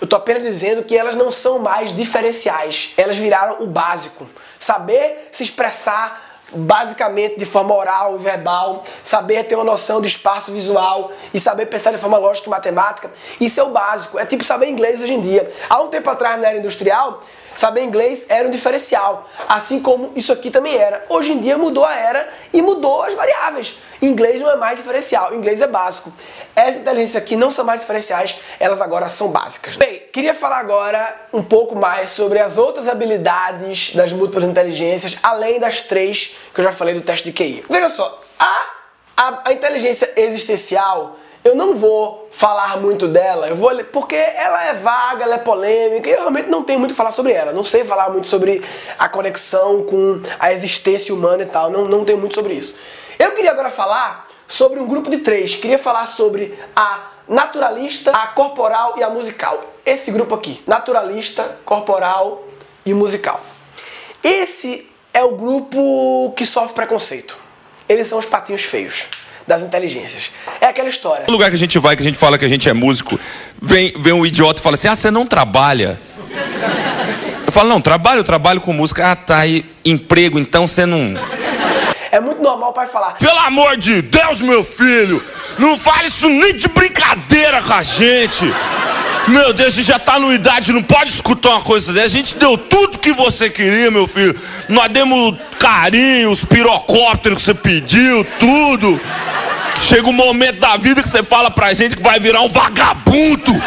[0.00, 2.92] Eu tô apenas dizendo que elas não são mais diferenciais.
[2.96, 4.28] Elas viraram o básico.
[4.58, 10.52] Saber se expressar basicamente de forma oral e verbal, saber ter uma noção de espaço
[10.52, 14.18] visual e saber pensar de forma lógica e matemática, isso é o básico.
[14.18, 15.50] É tipo saber inglês hoje em dia.
[15.68, 17.20] Há um tempo atrás na era industrial,
[17.56, 21.06] Saber inglês era um diferencial, assim como isso aqui também era.
[21.08, 23.78] Hoje em dia mudou a era e mudou as variáveis.
[24.02, 26.12] Inglês não é mais diferencial, inglês é básico.
[26.56, 29.76] Essas inteligências aqui não são mais diferenciais, elas agora são básicas.
[29.76, 35.60] Bem, queria falar agora um pouco mais sobre as outras habilidades das múltiplas inteligências, além
[35.60, 37.62] das três que eu já falei do teste de QI.
[37.68, 38.62] Veja só, a,
[39.14, 44.74] a, a inteligência existencial eu não vou falar muito dela, eu vou porque ela é
[44.74, 47.52] vaga, ela é polêmica, e eu realmente não tenho muito que falar sobre ela.
[47.52, 48.64] Não sei falar muito sobre
[48.98, 52.74] a conexão com a existência humana e tal, não, não tenho muito sobre isso.
[53.16, 55.54] Eu queria agora falar sobre um grupo de três.
[55.54, 59.74] Queria falar sobre a naturalista, a corporal e a musical.
[59.84, 62.44] Esse grupo aqui, naturalista, corporal
[62.84, 63.40] e musical.
[64.22, 67.36] Esse é o grupo que sofre preconceito.
[67.88, 69.06] Eles são os patinhos feios
[69.46, 70.32] das inteligências.
[70.60, 71.26] É aquela história.
[71.26, 73.18] No lugar que a gente vai, que a gente fala que a gente é músico,
[73.62, 76.00] vem, vem um idiota e fala assim: ah, você não trabalha.
[77.46, 79.12] Eu falo, não, trabalho, eu trabalho com música.
[79.12, 81.14] Ah, tá, aí, emprego, então você não.
[82.16, 85.22] É muito normal o pai falar: Pelo amor de Deus, meu filho,
[85.58, 88.50] não fale isso nem de brincadeira com a gente.
[89.28, 92.06] Meu Deus, você já tá numa idade, não pode escutar uma coisa dessa.
[92.06, 94.34] A gente deu tudo que você queria, meu filho.
[94.66, 98.98] Nós demos carinho, os pirocópteros que você pediu, tudo.
[99.78, 103.62] Chega um momento da vida que você fala pra gente que vai virar um vagabundo,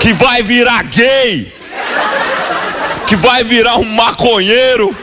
[0.00, 1.50] que vai virar gay,
[3.06, 4.94] que vai virar um maconheiro.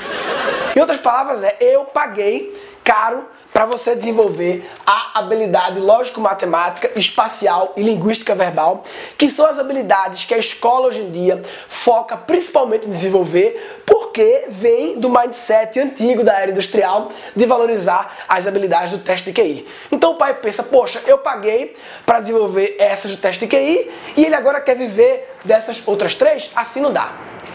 [0.75, 7.83] Em outras palavras, é eu paguei caro para você desenvolver a habilidade lógico-matemática, espacial e
[7.83, 8.83] linguística verbal,
[9.17, 14.45] que são as habilidades que a escola hoje em dia foca principalmente em desenvolver, porque
[14.47, 19.67] vem do mindset antigo da era industrial de valorizar as habilidades do teste de QI.
[19.91, 24.25] Então o pai pensa, poxa, eu paguei para desenvolver essas do teste de QI e
[24.25, 26.49] ele agora quer viver dessas outras três?
[26.55, 27.11] Assim não dá.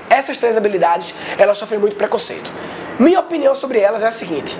[0.09, 2.53] Essas três habilidades, elas sofrem muito preconceito.
[2.99, 4.57] Minha opinião sobre elas é a seguinte: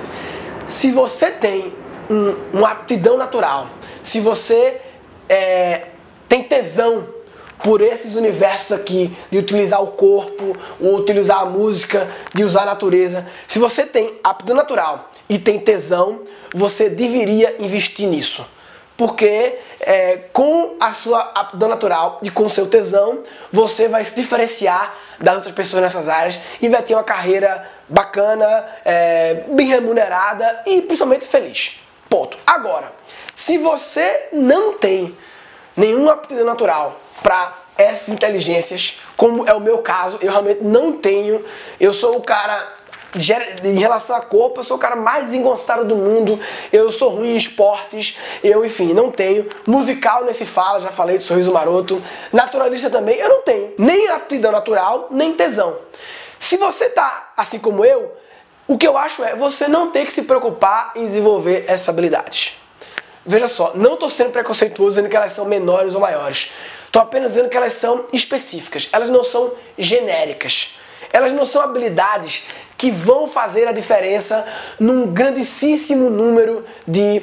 [0.69, 1.75] se você tem
[2.11, 3.69] um, uma aptidão natural,
[4.03, 4.81] se você
[5.29, 5.87] é,
[6.29, 7.09] tem tesão
[7.63, 12.67] por esses universos aqui, de utilizar o corpo, ou utilizar a música, de usar a
[12.67, 16.21] natureza, se você tem aptidão natural e tem tesão,
[16.55, 18.47] você deveria investir nisso.
[18.97, 23.21] Porque é, com a sua aptidão natural e com seu tesão,
[23.51, 28.67] você vai se diferenciar das outras pessoas nessas áreas e vai ter uma carreira bacana,
[28.85, 31.81] é, bem remunerada e principalmente feliz.
[32.09, 32.39] Ponto.
[32.47, 32.91] Agora,
[33.35, 35.17] se você não tem
[35.77, 41.45] nenhuma aptidão natural para essas inteligências, como é o meu caso, eu realmente não tenho.
[41.79, 42.75] Eu sou o cara
[43.65, 46.39] em relação a corpo, eu sou o cara mais desengonçado do mundo,
[46.73, 49.49] eu sou ruim em esportes, eu, enfim, não tenho.
[49.67, 52.03] Musical nesse fala, já falei de sorriso maroto.
[52.33, 53.73] Naturalista também, eu não tenho.
[53.79, 55.77] Nem aptidão natural, nem tesão.
[56.39, 58.13] Se você tá assim como eu,
[58.69, 62.55] o que eu acho é você não ter que se preocupar em desenvolver essas habilidades.
[63.25, 66.53] Veja só, não estou sendo preconceituoso dizendo que elas são menores ou maiores.
[66.87, 68.89] Estou apenas dizendo que elas são específicas.
[68.93, 70.77] Elas não são genéricas.
[71.13, 72.45] Elas não são habilidades
[72.77, 74.45] que vão fazer a diferença
[74.79, 77.23] num grandíssimo número de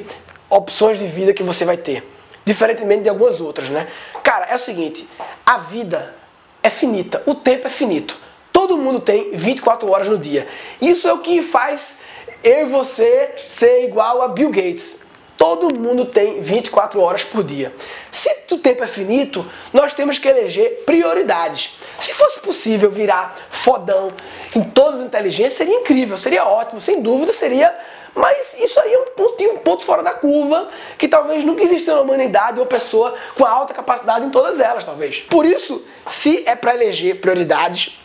[0.50, 2.08] opções de vida que você vai ter.
[2.44, 3.88] Diferentemente de algumas outras, né?
[4.22, 5.08] Cara, é o seguinte:
[5.44, 6.14] a vida
[6.62, 8.18] é finita, o tempo é finito.
[8.52, 10.46] Todo mundo tem 24 horas no dia.
[10.80, 11.96] Isso é o que faz
[12.42, 15.04] eu e você ser igual a Bill Gates.
[15.36, 17.74] Todo mundo tem 24 horas por dia.
[18.12, 21.74] Se o tempo é finito, nós temos que eleger prioridades.
[21.98, 24.12] Se fosse possível virar fodão
[24.54, 27.74] em todas as inteligências, seria incrível, seria ótimo, sem dúvida seria.
[28.14, 31.94] Mas isso aí é um ponto, um ponto fora da curva que talvez nunca exista
[31.94, 35.18] na humanidade uma pessoa com alta capacidade em todas elas, talvez.
[35.18, 37.98] Por isso, se é para eleger prioridades,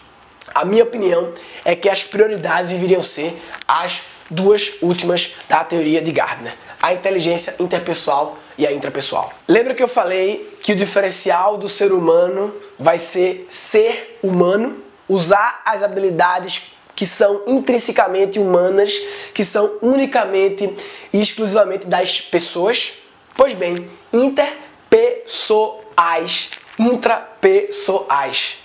[0.54, 1.32] a minha opinião
[1.64, 7.56] é que as prioridades deveriam ser as duas últimas da teoria de Gardner: a inteligência
[7.60, 9.32] interpessoal e a intrapessoal.
[9.48, 15.62] Lembra que eu falei que o diferencial do ser humano vai ser ser humano, usar
[15.66, 18.98] as habilidades que são intrinsecamente humanas,
[19.34, 20.74] que são unicamente
[21.14, 22.94] e exclusivamente das pessoas?
[23.36, 23.76] Pois bem,
[24.12, 28.58] interpessoais, intrapessoais.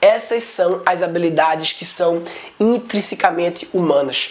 [0.00, 2.22] Essas são as habilidades que são
[2.60, 4.30] intrinsecamente humanas.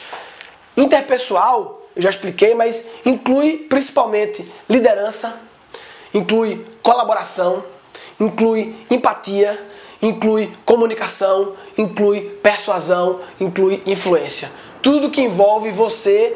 [0.76, 5.40] Interpessoal, eu já expliquei, mas inclui principalmente liderança,
[6.14, 7.64] inclui colaboração,
[8.20, 9.58] inclui empatia,
[10.02, 14.52] inclui comunicação, inclui persuasão, inclui influência.
[14.82, 16.36] Tudo que envolve você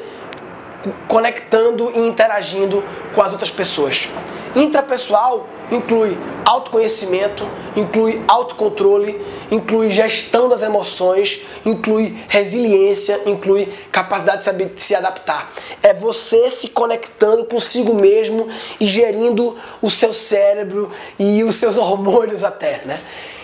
[1.07, 4.09] conectando e interagindo com as outras pessoas.
[4.55, 6.17] Intrapessoal inclui
[6.51, 15.51] autoconhecimento, inclui autocontrole, inclui gestão das emoções, inclui resiliência, inclui capacidade de se adaptar.
[15.81, 22.43] É você se conectando consigo mesmo e gerindo o seu cérebro e os seus hormônios
[22.43, 22.99] até, né?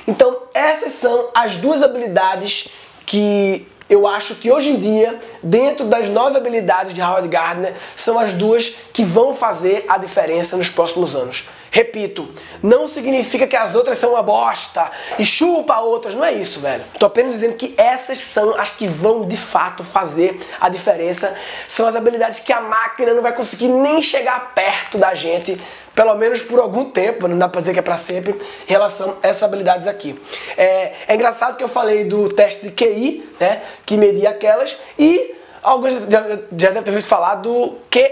[0.06, 2.70] Então, essas são as duas habilidades
[3.06, 8.20] que eu acho que hoje em dia, dentro das nove habilidades de Howard Gardner, são
[8.20, 11.48] as duas que vão fazer a diferença nos próximos anos.
[11.70, 12.28] Repito,
[12.64, 16.84] não significa que as outras são uma bosta e chupa outras, não é isso, velho.
[16.98, 21.36] Tô apenas dizendo que essas são as que vão de fato fazer a diferença.
[21.68, 25.58] São as habilidades que a máquina não vai conseguir nem chegar perto da gente
[25.98, 29.18] pelo menos por algum tempo, não dá pra dizer que é pra sempre, em relação
[29.24, 30.16] a essas habilidades aqui.
[30.56, 35.34] É, é engraçado que eu falei do teste de QI, né, que media aquelas, e
[35.64, 36.22] alguns já,
[36.56, 38.12] já devem ter visto falar do QE,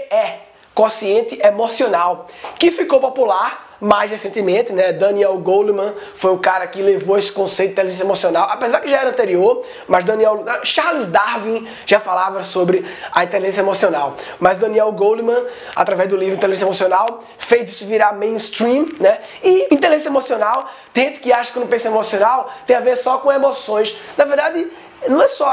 [0.74, 2.26] quociente emocional,
[2.58, 4.92] que ficou popular mais recentemente, né?
[4.92, 8.98] Daniel Goleman foi o cara que levou esse conceito de inteligência emocional, apesar que já
[8.98, 14.16] era anterior, mas Daniel Charles Darwin já falava sobre a inteligência emocional.
[14.38, 19.18] Mas Daniel Goleman, através do livro Inteligência Emocional, fez isso virar mainstream, né?
[19.42, 23.18] E inteligência emocional, tem gente que acha que não pensa emocional tem a ver só
[23.18, 23.96] com emoções.
[24.16, 24.66] Na verdade,
[25.08, 25.46] não é só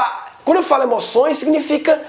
[0.43, 2.01] quando eu falo emoções, significa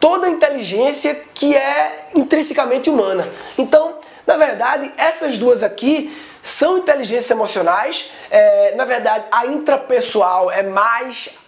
[0.00, 3.28] toda a inteligência que é intrinsecamente humana.
[3.56, 8.10] Então, na verdade, essas duas aqui são inteligências emocionais.
[8.30, 11.38] É, na verdade, a intrapessoal é mais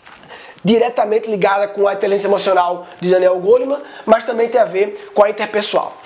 [0.65, 5.23] diretamente ligada com a inteligência emocional de Daniel Goleman, mas também tem a ver com
[5.23, 5.97] a interpessoal.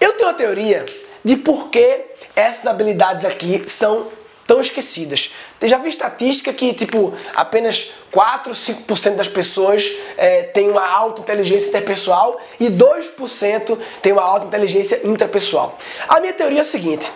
[0.00, 0.84] Eu tenho uma teoria
[1.24, 2.06] de por que
[2.36, 4.08] essas habilidades aqui são
[4.52, 5.32] tão esquecidas.
[5.62, 11.68] Já vi estatística que, tipo, apenas 4, 5% das pessoas é, têm uma alta inteligência
[11.68, 15.78] interpessoal e 2% têm uma alta inteligência intrapessoal.
[16.06, 17.10] A minha teoria é a seguinte.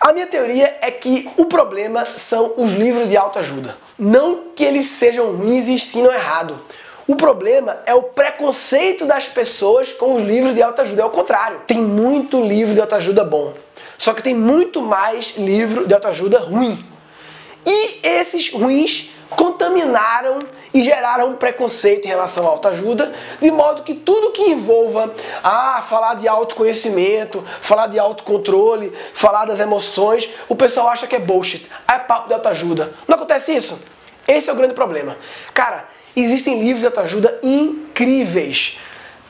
[0.00, 3.76] A minha teoria é que o problema são os livros de autoajuda.
[3.98, 6.58] Não que eles sejam ruins e ensinam errado.
[7.06, 11.02] O problema é o preconceito das pessoas com os livros de autoajuda.
[11.02, 11.60] É o contrário.
[11.66, 13.52] Tem muito livro de autoajuda bom.
[13.98, 16.82] Só que tem muito mais livro de autoajuda ruim.
[17.66, 20.38] E esses ruins contaminaram
[20.72, 25.82] e geraram um preconceito em relação à autoajuda, de modo que tudo que envolva ah,
[25.86, 31.68] falar de autoconhecimento, falar de autocontrole, falar das emoções, o pessoal acha que é bullshit.
[31.86, 32.92] Ah, é papo de autoajuda.
[33.06, 33.78] Não acontece isso?
[34.26, 35.16] Esse é o grande problema.
[35.52, 38.78] Cara, existem livros de autoajuda incríveis.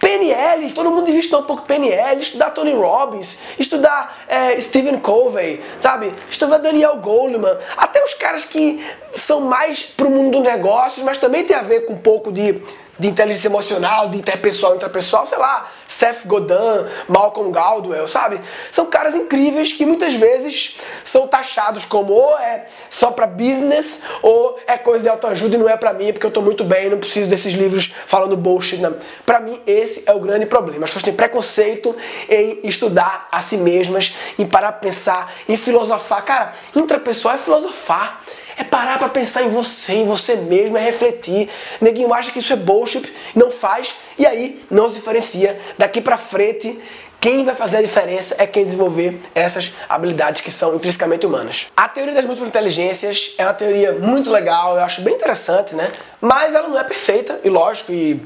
[0.01, 6.13] PNL, todo mundo estudar um pouco PNL, estudar Tony Robbins, estudar é, Stephen Covey, sabe?
[6.31, 11.45] Estudar Daniel Goleman, até os caras que são mais pro mundo dos negócios, mas também
[11.45, 12.61] tem a ver com um pouco de
[12.99, 18.41] de inteligência emocional, de interpessoal, intrapessoal, sei lá, Seth Godin, Malcolm Gladwell, sabe?
[18.73, 24.59] São caras incríveis que muitas vezes são taxados como ou é só para business ou
[24.67, 26.99] é coisa de autoajuda e não é para mim porque eu tô muito bem, não
[26.99, 28.81] preciso desses livros falando bullshit.
[29.25, 30.85] Para mim esse é o grande problema.
[30.85, 31.95] As pessoas têm preconceito
[32.29, 36.25] em estudar a si mesmas, em parar pra pensar, em filosofar.
[36.25, 38.21] Cara, intrapessoal é filosofar.
[38.59, 41.49] É parar para pensar em você, em você mesmo, é refletir.
[41.81, 45.59] Neguinho acha que isso é bullshit, não faz e aí não se diferencia.
[45.79, 46.77] Daqui para frente,
[47.21, 51.67] quem vai fazer a diferença é quem desenvolver essas habilidades que são intrinsecamente humanas.
[51.77, 55.91] A teoria das múltiplas inteligências é uma teoria muito legal, eu acho bem interessante, né?
[56.21, 58.21] Mas ela não é perfeita, e lógico, e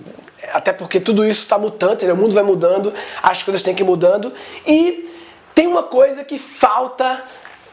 [0.53, 2.13] até porque tudo isso está mutante, né?
[2.13, 2.93] o mundo vai mudando,
[3.23, 4.33] as coisas têm que ir mudando.
[4.67, 5.11] E
[5.55, 7.23] tem uma coisa que falta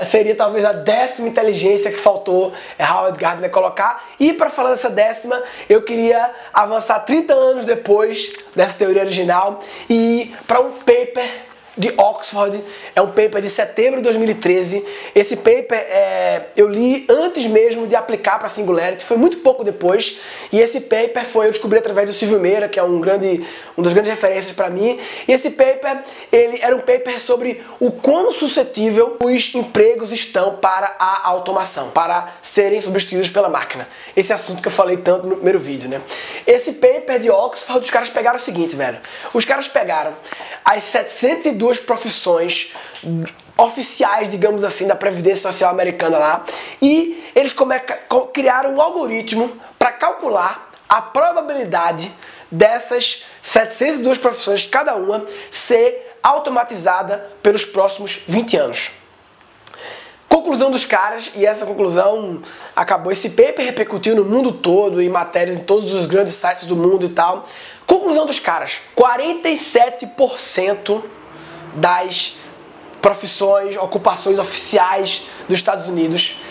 [0.05, 4.03] seria talvez a décima inteligência que faltou é Howard Gardner colocar.
[4.19, 9.59] E para falar dessa décima, eu queria avançar 30 anos depois dessa teoria original
[9.89, 11.48] e para um paper
[11.79, 12.61] de Oxford,
[12.93, 14.85] é um paper de setembro de 2013.
[15.15, 20.19] Esse paper é, eu li antes mesmo de aplicar para Singularity, foi muito pouco depois.
[20.51, 23.45] E esse paper foi eu descobri através do Silvio Meira, que é um grande,
[23.77, 24.99] um das grandes referências para mim.
[25.25, 30.97] E esse paper, ele era um paper sobre o quão suscetível os empregos estão para
[30.99, 33.87] a automação, para serem substituídos pela máquina.
[34.17, 36.01] Esse assunto que eu falei tanto no primeiro vídeo, né?
[36.45, 38.99] Esse paper de Oxford, os caras pegaram o seguinte, velho.
[39.33, 40.13] Os caras pegaram
[40.65, 42.73] as 702 duas profissões
[43.55, 46.43] oficiais, digamos assim, da Previdência Social Americana lá,
[46.81, 47.55] e eles
[48.33, 52.11] criaram um algoritmo para calcular a probabilidade
[52.49, 58.91] dessas 702 profissões, cada uma, ser automatizada pelos próximos 20 anos.
[60.27, 62.41] Conclusão dos caras, e essa conclusão
[62.75, 63.11] acabou.
[63.11, 67.05] Esse paper repercutiu no mundo todo, em matérias em todos os grandes sites do mundo
[67.05, 67.47] e tal.
[67.85, 71.03] Conclusão dos caras: 47%
[71.75, 72.37] das
[73.01, 76.41] profissões, ocupações oficiais dos Estados Unidos,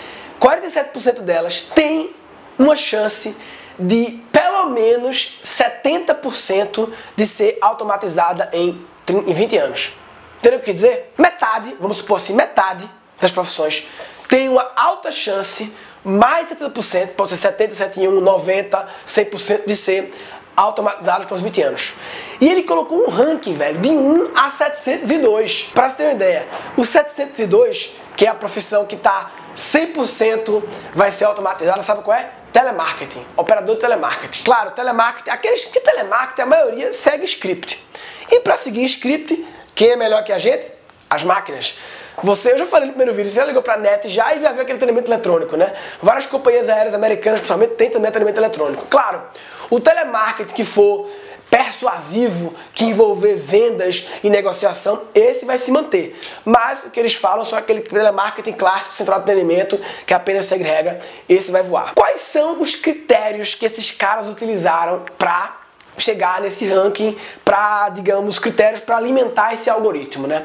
[0.40, 2.14] 47% delas têm
[2.58, 3.36] uma chance
[3.78, 9.92] de pelo menos 70% de ser automatizada em, em 20 anos.
[10.38, 11.12] Entendeu o que dizer?
[11.18, 12.88] Metade, vamos supor assim, metade
[13.20, 13.86] das profissões
[14.28, 15.72] tem uma alta chance,
[16.04, 20.12] mais de 70%, pode ser 70, 71, 90, 100% de ser
[20.58, 21.94] automatizadas para os 20 anos.
[22.40, 25.70] E ele colocou um ranking, velho, de 1 a 702.
[25.72, 30.62] Para você ter uma ideia, o 702, que é a profissão que está 100%
[30.94, 32.30] vai ser automatizada, sabe qual é?
[32.52, 34.42] Telemarketing, operador de telemarketing.
[34.42, 37.84] Claro, telemarketing, aqueles que telemarketing, a maioria segue script.
[38.30, 40.68] E para seguir script, quem é melhor que a gente?
[41.08, 41.76] As máquinas.
[42.22, 44.40] Você, eu já falei no primeiro vídeo, você já ligou para a net já e
[44.40, 45.72] já viu aquele treinamento eletrônico, né?
[46.02, 48.86] Várias companhias aéreas americanas, principalmente, têm também treinamento eletrônico.
[48.86, 49.22] Claro,
[49.70, 51.08] o telemarketing que for
[51.50, 56.18] persuasivo, que envolver vendas e negociação, esse vai se manter.
[56.44, 60.64] Mas o que eles falam são aquele telemarketing clássico, central de atendimento, que apenas segue
[60.64, 61.94] regra, esse vai voar.
[61.94, 65.56] Quais são os critérios que esses caras utilizaram para
[65.96, 70.44] chegar nesse ranking para, digamos, critérios para alimentar esse algoritmo, né?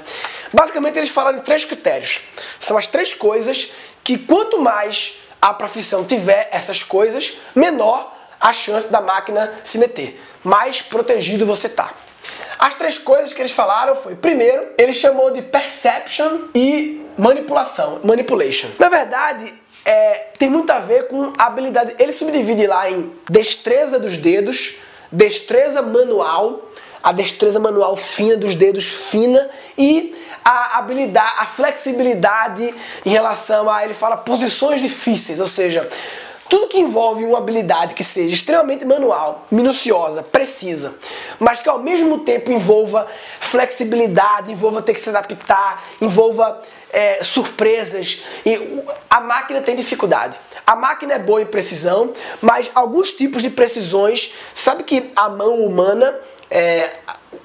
[0.52, 2.22] Basicamente eles falaram em três critérios.
[2.60, 3.70] São as três coisas
[4.04, 10.22] que quanto mais a profissão tiver essas coisas, menor a chance da máquina se meter,
[10.44, 11.90] mais protegido você tá.
[12.60, 18.68] As três coisas que eles falaram foi, primeiro, ele chamou de perception e manipulação, manipulation.
[18.78, 19.52] Na verdade,
[19.86, 21.96] é, tem muito a ver com habilidade.
[21.98, 24.76] Ele subdivide lá em destreza dos dedos,
[25.10, 26.70] destreza manual,
[27.02, 32.76] a destreza manual fina dos dedos fina e a habilidade, a flexibilidade
[33.06, 35.88] em relação a ele fala posições difíceis, ou seja,
[36.50, 40.96] tudo que envolve uma habilidade que seja extremamente manual, minuciosa, precisa,
[41.40, 43.08] mas que ao mesmo tempo envolva
[43.40, 50.38] flexibilidade, envolva ter que se adaptar, envolva é, surpresas, e a máquina tem dificuldade.
[50.66, 55.56] A máquina é boa em precisão, mas alguns tipos de precisões, sabe que a mão
[55.66, 56.16] humana
[56.50, 56.90] é,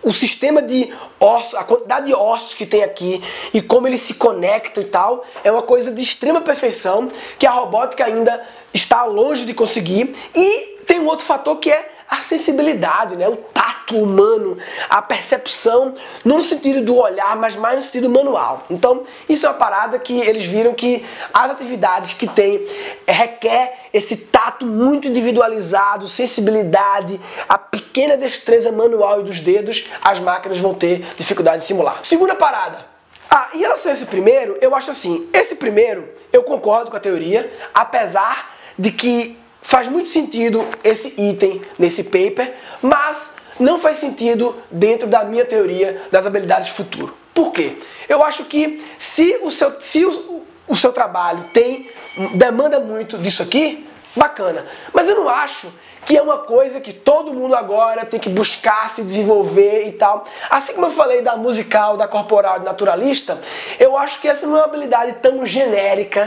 [0.02, 4.14] o sistema de ossos, a quantidade de ossos que tem aqui e como eles se
[4.14, 9.44] conectam e tal, é uma coisa de extrema perfeição que a robótica ainda está longe
[9.44, 10.14] de conseguir.
[10.34, 13.28] E tem um outro fator que é a sensibilidade, né?
[13.28, 14.56] o tato humano,
[14.88, 15.92] a percepção,
[16.24, 18.64] não no sentido do olhar, mas mais no sentido manual.
[18.70, 22.66] Então, isso é uma parada que eles viram que as atividades que tem
[23.06, 30.18] é, requer esse tato muito individualizado, sensibilidade, a pequena destreza manual e dos dedos, as
[30.18, 32.00] máquinas vão ter dificuldade de simular.
[32.02, 32.86] Segunda parada.
[33.30, 37.00] Ah, em relação a esse primeiro, eu acho assim, esse primeiro, eu concordo com a
[37.00, 44.56] teoria, apesar de que faz muito sentido esse item nesse paper, mas não faz sentido
[44.70, 47.16] dentro da minha teoria das habilidades futuro.
[47.34, 47.76] Por quê?
[48.08, 51.90] Eu acho que se o seu, se o, o seu trabalho tem
[52.34, 53.86] demanda muito disso aqui,
[54.16, 54.64] bacana.
[54.92, 55.72] Mas eu não acho
[56.08, 60.24] que é uma coisa que todo mundo agora tem que buscar se desenvolver e tal.
[60.48, 63.38] Assim como eu falei da musical, da corporal, naturalista,
[63.78, 66.24] eu acho que essa não é uma habilidade tão genérica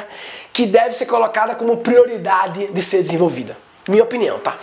[0.54, 3.58] que deve ser colocada como prioridade de ser desenvolvida.
[3.90, 4.56] Minha opinião, tá?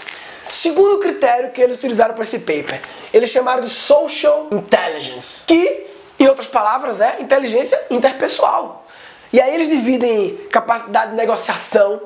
[0.52, 2.81] Segundo critério que eles utilizaram para esse paper,
[3.12, 5.85] eles chamaram de social intelligence, que,
[6.20, 8.87] em outras palavras, é inteligência interpessoal.
[9.33, 12.02] E aí eles dividem capacidade de negociação,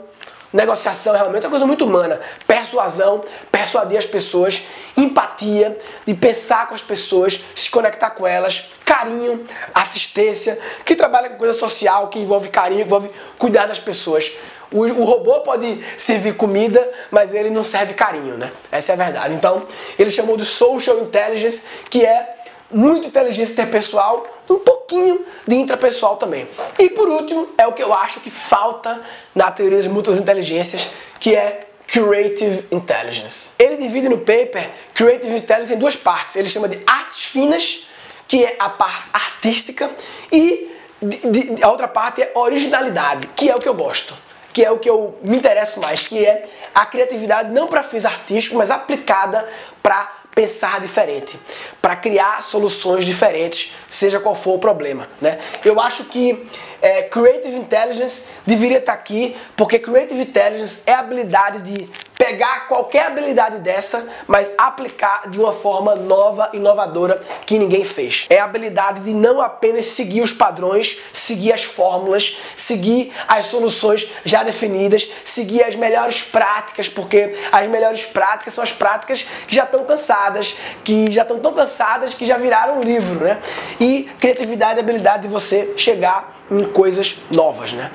[0.52, 2.20] Negociação é realmente uma coisa muito humana.
[2.46, 4.62] Persuasão, persuadir as pessoas,
[4.96, 11.36] empatia, de pensar com as pessoas, se conectar com elas, carinho, assistência, que trabalha com
[11.36, 14.32] coisa social, que envolve carinho, envolve cuidar das pessoas.
[14.70, 18.50] O, o, robô pode servir comida, mas ele não serve carinho, né?
[18.70, 19.34] Essa é a verdade.
[19.34, 19.62] Então,
[19.98, 22.41] ele chamou de social intelligence, que é
[22.72, 26.46] muito inteligência interpessoal, um pouquinho de intrapessoal também.
[26.78, 29.00] E por último, é o que eu acho que falta
[29.35, 33.50] na teoria das múltiplas inteligências, que é Creative Intelligence.
[33.58, 36.37] Ele divide no paper Creative Intelligence em duas partes.
[36.37, 37.87] Ele chama de artes finas,
[38.26, 39.90] que é a parte artística,
[40.30, 40.72] e
[41.03, 44.14] de, de, a outra parte é originalidade, que é o que eu gosto,
[44.53, 46.44] que é o que eu me interesso mais, que é
[46.74, 49.47] a criatividade não para fins artísticos, mas aplicada
[49.82, 51.39] para pensar diferente,
[51.80, 55.07] para criar soluções diferentes, seja qual for o problema.
[55.20, 55.39] Né?
[55.64, 56.49] Eu acho que
[56.80, 61.89] é, Creative Intelligence deveria estar tá aqui, porque Creative Intelligence é a habilidade de
[62.23, 68.27] pegar qualquer habilidade dessa, mas aplicar de uma forma nova, inovadora que ninguém fez.
[68.31, 74.09] É a habilidade de não apenas seguir os padrões, seguir as fórmulas, seguir as soluções
[74.25, 79.64] já definidas, seguir as melhores práticas, porque as melhores práticas são as práticas que já
[79.64, 80.55] estão cansadas,
[80.85, 83.41] que já estão tão cansadas que já viraram um livro, né?
[83.81, 87.91] E criatividade é a habilidade de você chegar em coisas novas, né?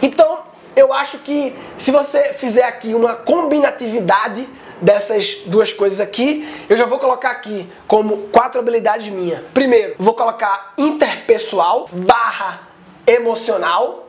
[0.00, 0.41] Então,
[0.74, 4.48] eu acho que se você fizer aqui uma combinatividade
[4.80, 9.40] dessas duas coisas aqui, eu já vou colocar aqui como quatro habilidades minhas.
[9.54, 12.68] Primeiro, vou colocar interpessoal barra
[13.06, 14.08] emocional,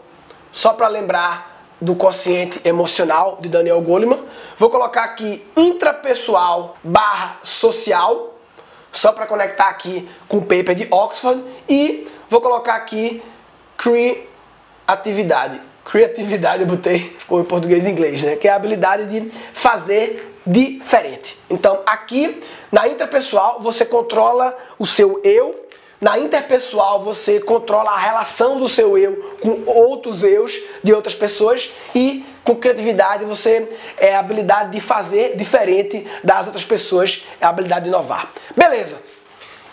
[0.52, 4.24] só para lembrar do consciente emocional de Daniel Goleman.
[4.58, 8.34] Vou colocar aqui intrapessoal barra social,
[8.92, 11.44] só para conectar aqui com o paper de Oxford.
[11.68, 13.22] E vou colocar aqui
[13.78, 18.36] criatividade Creatividade eu botei, ficou em português e inglês, né?
[18.36, 21.38] Que é a habilidade de fazer diferente.
[21.50, 25.64] Então, aqui na interpessoal você controla o seu eu,
[26.02, 31.72] na interpessoal você controla a relação do seu eu com outros eus de outras pessoas
[31.96, 37.50] e com criatividade você é a habilidade de fazer diferente das outras pessoas, é a
[37.50, 38.30] habilidade de inovar.
[38.56, 39.02] Beleza.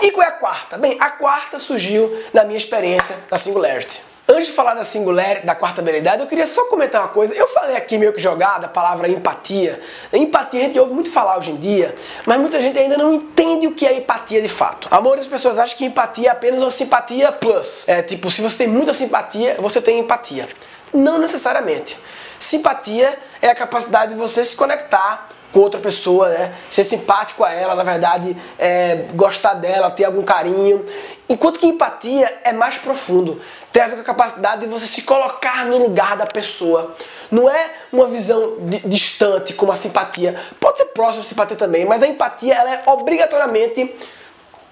[0.00, 0.78] E qual é a quarta?
[0.78, 4.09] Bem, a quarta surgiu na minha experiência na Singularity.
[4.32, 7.34] Antes de falar da singular, da quarta habilidade, eu queria só comentar uma coisa.
[7.34, 9.80] Eu falei aqui meio que jogada a palavra empatia.
[10.12, 11.92] Empatia a gente ouve muito falar hoje em dia,
[12.24, 14.86] mas muita gente ainda não entende o que é empatia de fato.
[14.88, 17.82] A maioria das pessoas acha que empatia é apenas uma simpatia plus.
[17.88, 20.48] É tipo, se você tem muita simpatia, você tem empatia.
[20.94, 21.98] Não necessariamente.
[22.38, 26.54] Simpatia é a capacidade de você se conectar com outra pessoa, né?
[26.68, 30.84] Ser simpático a ela, na verdade, é, gostar dela, ter algum carinho.
[31.28, 33.40] Enquanto que empatia é mais profundo.
[33.72, 36.94] Tem a ver com a capacidade de você se colocar no lugar da pessoa.
[37.30, 40.34] Não é uma visão distante como a simpatia.
[40.58, 43.94] Pode ser próximo a simpatia também, mas a empatia ela é obrigatoriamente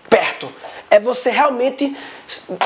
[0.09, 0.53] perto.
[0.91, 1.97] É você realmente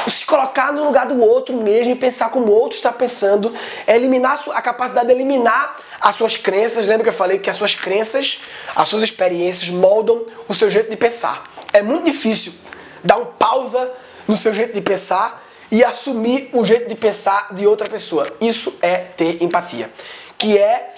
[0.08, 3.52] se colocar no lugar do outro mesmo e pensar como o outro está pensando.
[3.86, 6.86] É eliminar a capacidade de eliminar as suas crenças.
[6.86, 8.40] Lembra que eu falei que as suas crenças,
[8.74, 11.42] as suas experiências moldam o seu jeito de pensar.
[11.72, 12.52] É muito difícil
[13.02, 13.90] dar um pausa
[14.28, 18.30] no seu jeito de pensar e assumir o jeito de pensar de outra pessoa.
[18.40, 19.90] Isso é ter empatia,
[20.36, 20.94] que é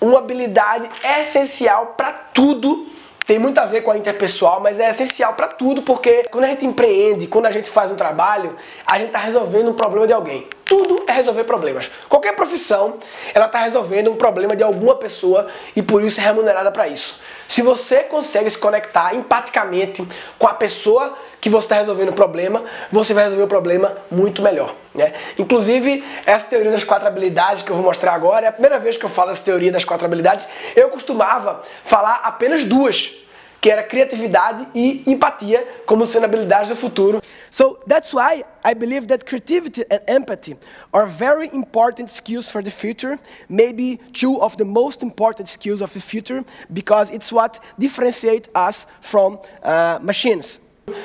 [0.00, 2.88] uma habilidade essencial para tudo
[3.26, 6.48] tem muito a ver com a interpessoal, mas é essencial para tudo, porque quando a
[6.48, 8.54] gente empreende, quando a gente faz um trabalho,
[8.86, 10.46] a gente está resolvendo um problema de alguém.
[10.66, 11.90] Tudo é resolver problemas.
[12.08, 12.98] Qualquer profissão,
[13.32, 17.20] ela está resolvendo um problema de alguma pessoa e por isso é remunerada para isso.
[17.48, 20.06] Se você consegue se conectar empaticamente
[20.38, 24.40] com a pessoa que você está resolvendo o problema, você vai resolver o problema muito
[24.40, 24.74] melhor.
[24.94, 25.12] Né?
[25.38, 28.96] Inclusive, essa teoria das quatro habilidades que eu vou mostrar agora é a primeira vez
[28.96, 30.48] que eu falo essa teoria das quatro habilidades.
[30.74, 33.12] Eu costumava falar apenas duas,
[33.60, 37.20] que era criatividade e empatia, como sendo habilidades do futuro.
[37.50, 40.56] So that's why I believe that creativity and empathy
[40.94, 43.18] are very important skills for the future,
[43.50, 46.42] maybe two of the most important skills of the future,
[46.72, 50.58] because it's what differentiate us from uh, machines.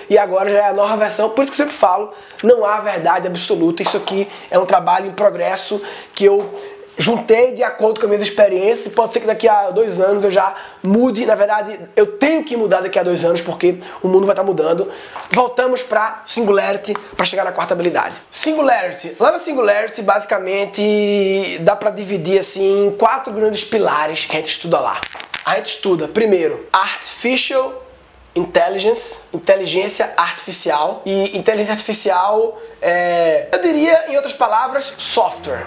[0.10, 2.12] E agora já é a nova versão, por isso que eu sempre falo,
[2.44, 3.82] não há verdade absoluta.
[3.82, 5.82] Isso aqui é um trabalho em progresso
[6.14, 6.54] que eu
[6.98, 8.94] juntei de acordo com as minhas experiências.
[8.94, 10.54] Pode ser que daqui a dois anos eu já
[10.84, 11.26] mude.
[11.26, 14.44] Na verdade, eu tenho que mudar daqui a dois anos porque o mundo vai estar
[14.44, 14.92] mudando.
[15.32, 18.16] Voltamos para Singularity para chegar na quarta habilidade.
[18.30, 19.16] Singularity.
[19.18, 24.52] Lá na Singularity, basicamente, dá para dividir assim em quatro grandes pilares que a gente
[24.52, 25.02] estuda lá.
[25.46, 27.89] A gente estuda, primeiro, Artificial
[28.36, 31.02] Intelligence, inteligência artificial.
[31.06, 35.66] E inteligência artificial é, eu diria, em outras palavras, software.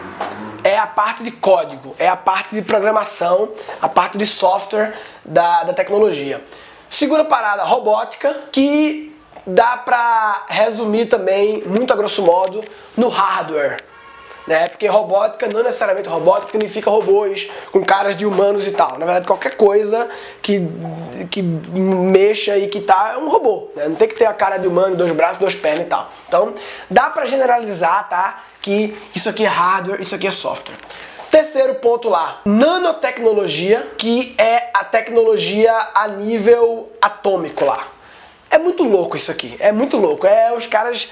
[0.64, 3.50] É a parte de código, é a parte de programação,
[3.80, 4.94] a parte de software
[5.24, 6.42] da, da tecnologia.
[6.88, 12.62] Segunda parada, robótica, que dá pra resumir também, muito a grosso modo,
[12.96, 13.91] no hardware
[14.46, 14.68] né?
[14.68, 18.98] Porque robótica não necessariamente robótica significa robôs com caras de humanos e tal.
[18.98, 20.08] Na verdade, qualquer coisa
[20.40, 20.60] que,
[21.30, 23.88] que mexa e que tá é um robô, né?
[23.88, 26.10] Não tem que ter a cara de humano, dois braços, duas pernas e tal.
[26.28, 26.54] Então,
[26.90, 28.42] dá para generalizar, tá?
[28.60, 30.76] Que isso aqui é hardware, isso aqui é software.
[31.30, 37.86] Terceiro ponto lá, nanotecnologia, que é a tecnologia a nível atômico lá.
[38.52, 40.26] É muito louco isso aqui, é muito louco.
[40.26, 41.08] É os caras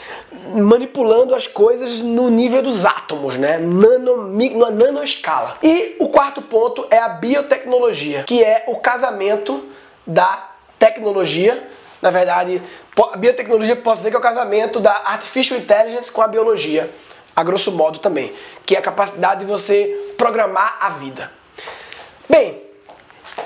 [0.55, 3.57] manipulando as coisas no nível dos átomos, né?
[3.57, 5.57] Nano, na nanoescala.
[5.63, 9.67] E o quarto ponto é a biotecnologia, que é o casamento
[10.07, 11.67] da tecnologia.
[12.03, 12.61] Na verdade,
[13.11, 16.91] a biotecnologia pode dizer que é o casamento da artificial intelligence com a biologia,
[17.35, 18.31] a grosso modo também,
[18.67, 21.33] que é a capacidade de você programar a vida.
[22.29, 22.61] Bem,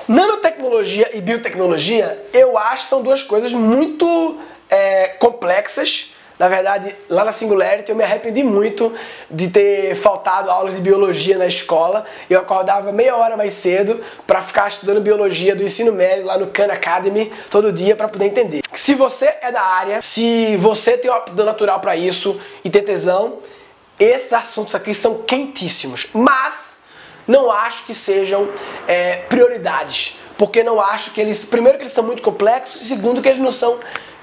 [0.07, 4.37] Nanotecnologia e biotecnologia, eu acho são duas coisas muito
[4.69, 6.11] é, complexas.
[6.37, 8.91] Na verdade, lá na Singularity eu me arrependi muito
[9.31, 12.05] de ter faltado aulas de biologia na escola.
[12.29, 16.47] Eu acordava meia hora mais cedo para ficar estudando biologia do ensino médio lá no
[16.47, 18.61] Khan Academy todo dia para poder entender.
[18.73, 22.83] Se você é da área, se você tem uma aptidão natural para isso e tem
[22.83, 23.39] tesão,
[23.97, 26.07] esses assuntos aqui são quentíssimos.
[26.13, 26.74] Mas
[27.27, 28.49] não acho que sejam
[28.87, 30.17] é, prioridades.
[30.37, 31.45] Porque não acho que eles.
[31.45, 33.79] Primeiro, que eles são muito complexos, e segundo, que eles não são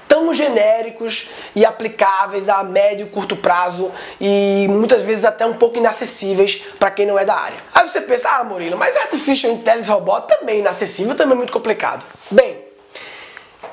[0.07, 3.91] tão genéricos e aplicáveis a médio e curto prazo
[4.21, 7.57] e muitas vezes até um pouco inacessíveis para quem não é da área.
[7.73, 11.51] Aí você pensa, ah, Murilo, mas Artificial Intelligence Robot também é inacessível, também é muito
[11.51, 12.05] complicado.
[12.29, 12.63] Bem,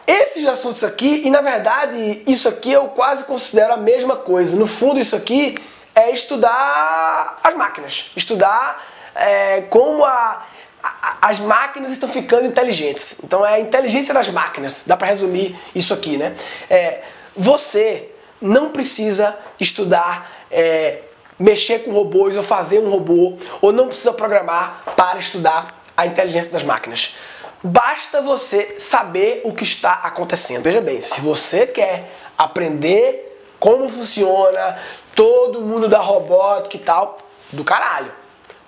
[0.06, 4.56] esses assuntos aqui, e na verdade isso aqui eu quase considero a mesma coisa.
[4.56, 5.56] No fundo, isso aqui
[5.94, 8.82] é estudar as máquinas, estudar
[9.14, 10.46] é, como a,
[10.82, 13.16] a, as máquinas estão ficando inteligentes.
[13.22, 16.34] Então é a inteligência das máquinas, dá para resumir isso aqui, né?
[16.68, 17.02] É,
[17.36, 21.00] você não precisa estudar é,
[21.38, 26.52] mexer com robôs ou fazer um robô, ou não precisa programar para estudar a inteligência
[26.52, 27.14] das máquinas.
[27.62, 30.62] Basta você saber o que está acontecendo.
[30.62, 33.26] Veja bem, se você quer aprender
[33.58, 34.78] como funciona
[35.14, 37.18] todo mundo da robótica e tal,
[37.52, 38.12] do caralho.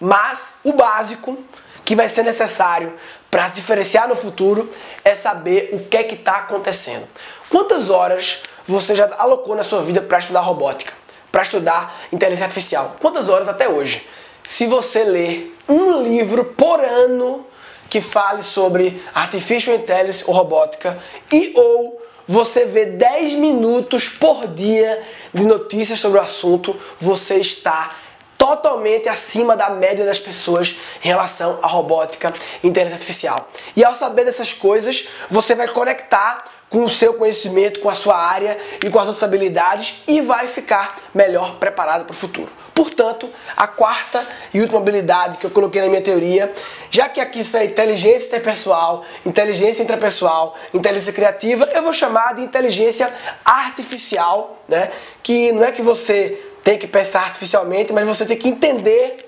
[0.05, 1.39] Mas o básico
[1.85, 2.93] que vai ser necessário
[3.31, 4.69] para se diferenciar no futuro
[5.05, 7.07] é saber o que é que está acontecendo.
[7.49, 10.93] Quantas horas você já alocou na sua vida para estudar robótica,
[11.31, 12.97] para estudar inteligência artificial?
[12.99, 14.05] Quantas horas até hoje?
[14.43, 17.47] Se você ler um livro por ano
[17.89, 20.99] que fale sobre artificial intelligence ou robótica
[21.31, 25.01] e ou você vê 10 minutos por dia
[25.33, 27.95] de notícias sobre o assunto, você está
[28.43, 33.49] totalmente acima da média das pessoas em relação à robótica e inteligência artificial.
[33.77, 38.17] E ao saber dessas coisas, você vai conectar com o seu conhecimento, com a sua
[38.17, 42.51] área e com as suas habilidades e vai ficar melhor preparado para o futuro.
[42.75, 46.53] Portanto, a quarta e última habilidade que eu coloquei na minha teoria,
[46.91, 52.43] já que aqui isso é inteligência interpessoal, inteligência intrapessoal, inteligência criativa, eu vou chamar de
[52.43, 53.13] inteligência
[53.45, 54.91] artificial, né?
[55.23, 59.19] Que não é que você tem que pensar artificialmente, mas você tem que entender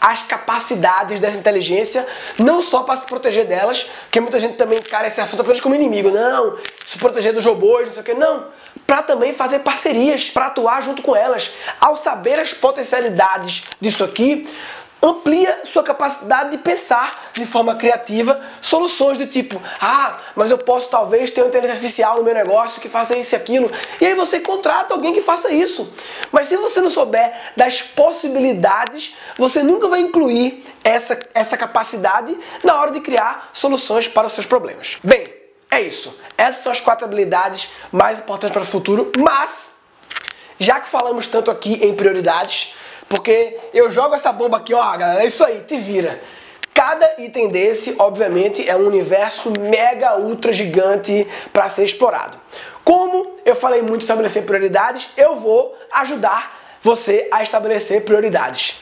[0.00, 2.06] as capacidades dessa inteligência,
[2.38, 5.74] não só para se proteger delas, porque muita gente também encara esse assunto apenas como
[5.74, 6.10] inimigo.
[6.10, 6.56] Não,
[6.86, 8.14] se proteger dos robôs, não sei o que.
[8.14, 8.46] Não,
[8.86, 11.50] para também fazer parcerias, para atuar junto com elas.
[11.78, 14.48] Ao saber as potencialidades disso aqui,
[15.02, 20.88] amplia sua capacidade de pensar de forma criativa soluções do tipo, ah, mas eu posso
[20.88, 23.70] talvez ter uma inteligência artificial no meu negócio que faça isso e aquilo.
[24.00, 25.92] E aí você contrata alguém que faça isso.
[26.30, 32.78] Mas se você não souber das possibilidades, você nunca vai incluir essa, essa capacidade na
[32.80, 34.98] hora de criar soluções para os seus problemas.
[35.02, 35.26] Bem,
[35.70, 36.14] é isso.
[36.36, 39.74] Essas são as quatro habilidades mais importantes para o futuro, mas
[40.58, 42.74] já que falamos tanto aqui em prioridades,
[43.10, 46.20] porque eu jogo essa bomba aqui, ó, galera, é isso aí, te vira.
[46.72, 52.38] Cada item desse, obviamente, é um universo mega ultra gigante para ser explorado.
[52.84, 58.76] Como eu falei muito estabelecer prioridades, eu vou ajudar você a estabelecer prioridades.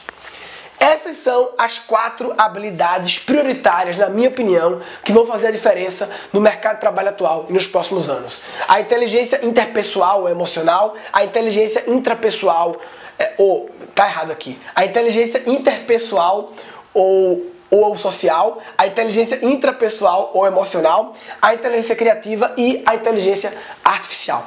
[0.79, 6.39] Essas são as quatro habilidades prioritárias, na minha opinião, que vão fazer a diferença no
[6.39, 8.41] mercado de trabalho atual e nos próximos anos.
[8.67, 12.77] A inteligência interpessoal ou emocional, a inteligência intrapessoal
[13.19, 13.69] é, ou
[13.99, 14.57] tá errado aqui.
[14.73, 16.53] A inteligência interpessoal
[16.93, 24.43] ou ou social, a inteligência intrapessoal ou emocional, a inteligência criativa e a inteligência artificial.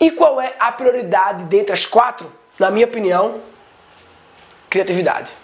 [0.00, 2.32] E qual é a prioridade dentre as quatro?
[2.58, 3.42] Na minha opinião,
[4.70, 5.34] criatividade.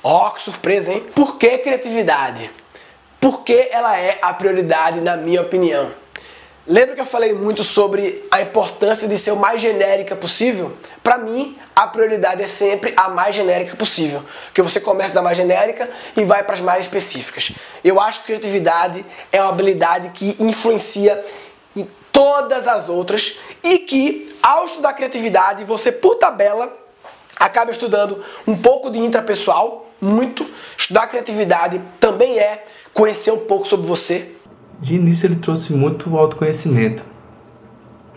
[0.00, 1.04] Ó, oh, que surpresa, hein?
[1.12, 2.48] Por que criatividade?
[3.20, 5.92] Porque ela é a prioridade, na minha opinião.
[6.70, 10.76] Lembra que eu falei muito sobre a importância de ser o mais genérica possível?
[11.02, 15.38] Para mim, a prioridade é sempre a mais genérica possível, que você começa da mais
[15.38, 17.52] genérica e vai para as mais específicas.
[17.82, 19.02] Eu acho que criatividade
[19.32, 21.24] é uma habilidade que influencia
[21.74, 26.70] em todas as outras e que ao estudar criatividade, você por tabela
[27.36, 30.46] acaba estudando um pouco de intrapessoal, muito.
[30.76, 32.62] Estudar criatividade também é
[32.92, 34.34] conhecer um pouco sobre você,
[34.80, 37.04] de início ele trouxe muito autoconhecimento.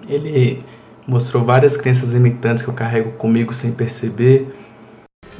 [0.07, 0.63] Ele
[1.07, 4.53] mostrou várias crenças limitantes que eu carrego comigo sem perceber.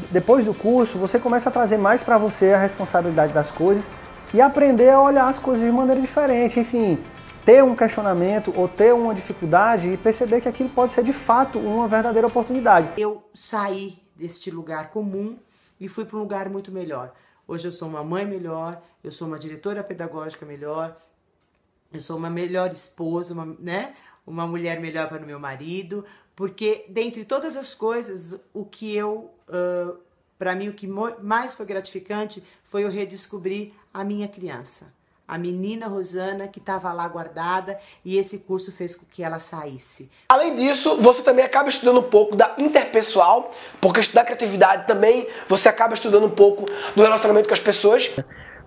[0.10, 3.88] Depois do curso, você começa a trazer mais para você a responsabilidade das coisas
[4.34, 6.98] e aprender a olhar as coisas de maneira diferente, enfim,
[7.46, 11.60] ter um questionamento ou ter uma dificuldade e perceber que aquilo pode ser de fato
[11.60, 12.90] uma verdadeira oportunidade.
[12.98, 15.38] Eu saí deste lugar comum
[15.80, 17.12] e fui para um lugar muito melhor.
[17.48, 20.96] Hoje eu sou uma mãe melhor, eu sou uma diretora pedagógica melhor,
[21.94, 23.96] eu sou uma melhor esposa, uma, né?
[24.26, 29.32] Uma mulher melhor para o meu marido, porque dentre todas as coisas, o que eu,
[29.50, 29.98] uh,
[30.38, 34.94] para mim, o que mais foi gratificante foi eu redescobrir a minha criança
[35.32, 40.12] a menina Rosana que estava lá guardada e esse curso fez com que ela saísse.
[40.28, 45.70] Além disso, você também acaba estudando um pouco da interpessoal, porque estudar criatividade também você
[45.70, 48.12] acaba estudando um pouco do relacionamento com as pessoas.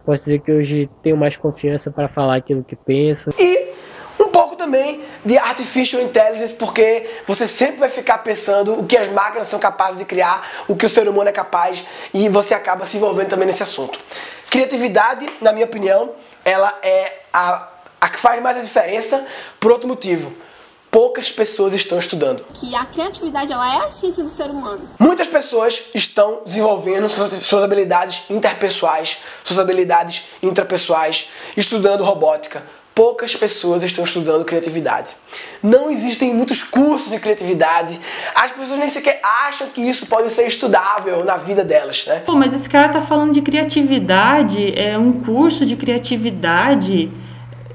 [0.05, 3.31] Posso dizer que hoje tenho mais confiança para falar aquilo que penso.
[3.39, 3.73] E
[4.21, 9.09] um pouco também de artificial intelligence, porque você sempre vai ficar pensando o que as
[9.09, 12.85] máquinas são capazes de criar, o que o ser humano é capaz, e você acaba
[12.85, 13.99] se envolvendo também nesse assunto.
[14.51, 16.13] Criatividade, na minha opinião,
[16.45, 17.69] ela é a,
[18.01, 19.27] a que faz mais a diferença
[19.59, 20.33] por outro motivo.
[20.95, 22.45] Poucas pessoas estão estudando.
[22.55, 24.89] Que a criatividade ela é a ciência do ser humano.
[24.97, 32.63] Muitas pessoas estão desenvolvendo suas, suas habilidades interpessoais, suas habilidades intrapessoais, estudando robótica,
[32.95, 35.17] poucas pessoas estão estudando criatividade.
[35.61, 37.99] Não existem muitos cursos de criatividade.
[38.33, 42.23] As pessoas nem sequer acham que isso pode ser estudável na vida delas, né?
[42.25, 47.11] Pô, mas esse cara tá falando de criatividade, é um curso de criatividade.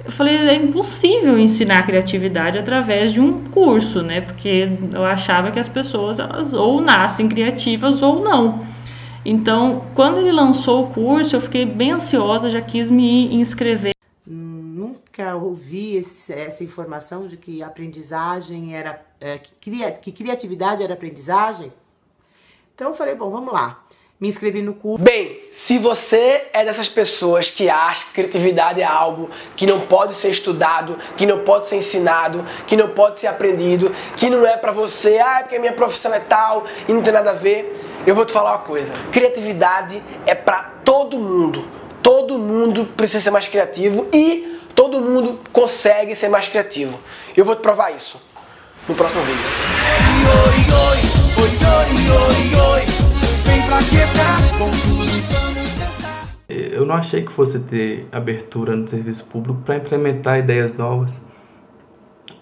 [0.10, 4.22] Eu falei, é impossível ensinar criatividade através de um curso, né?
[4.22, 8.66] Porque eu achava que as pessoas elas ou nascem criativas ou não.
[9.24, 13.94] Então, quando ele lançou o curso, eu fiquei bem ansiosa, já quis me inscrever
[14.26, 19.06] nunca ouvi esse, essa informação de que aprendizagem era.
[19.20, 21.72] É, que, cria, que criatividade era aprendizagem.
[22.74, 23.86] Então eu falei, bom, vamos lá.
[24.20, 25.04] Me inscrevi no curso.
[25.04, 30.14] Bem, se você é dessas pessoas que acha que criatividade é algo que não pode
[30.14, 34.58] ser estudado, que não pode ser ensinado, que não pode ser aprendido, que não é
[34.58, 37.34] para você, ah, é porque a minha profissão é tal e não tem nada a
[37.34, 37.74] ver,
[38.06, 38.94] eu vou te falar uma coisa.
[39.12, 41.66] Criatividade é para todo mundo.
[42.04, 46.98] Todo mundo precisa ser mais criativo e Todo mundo consegue ser mais criativo.
[47.36, 48.18] Eu vou te provar isso
[48.88, 49.44] no próximo vídeo.
[56.48, 61.12] Eu não achei que fosse ter abertura no serviço público para implementar ideias novas.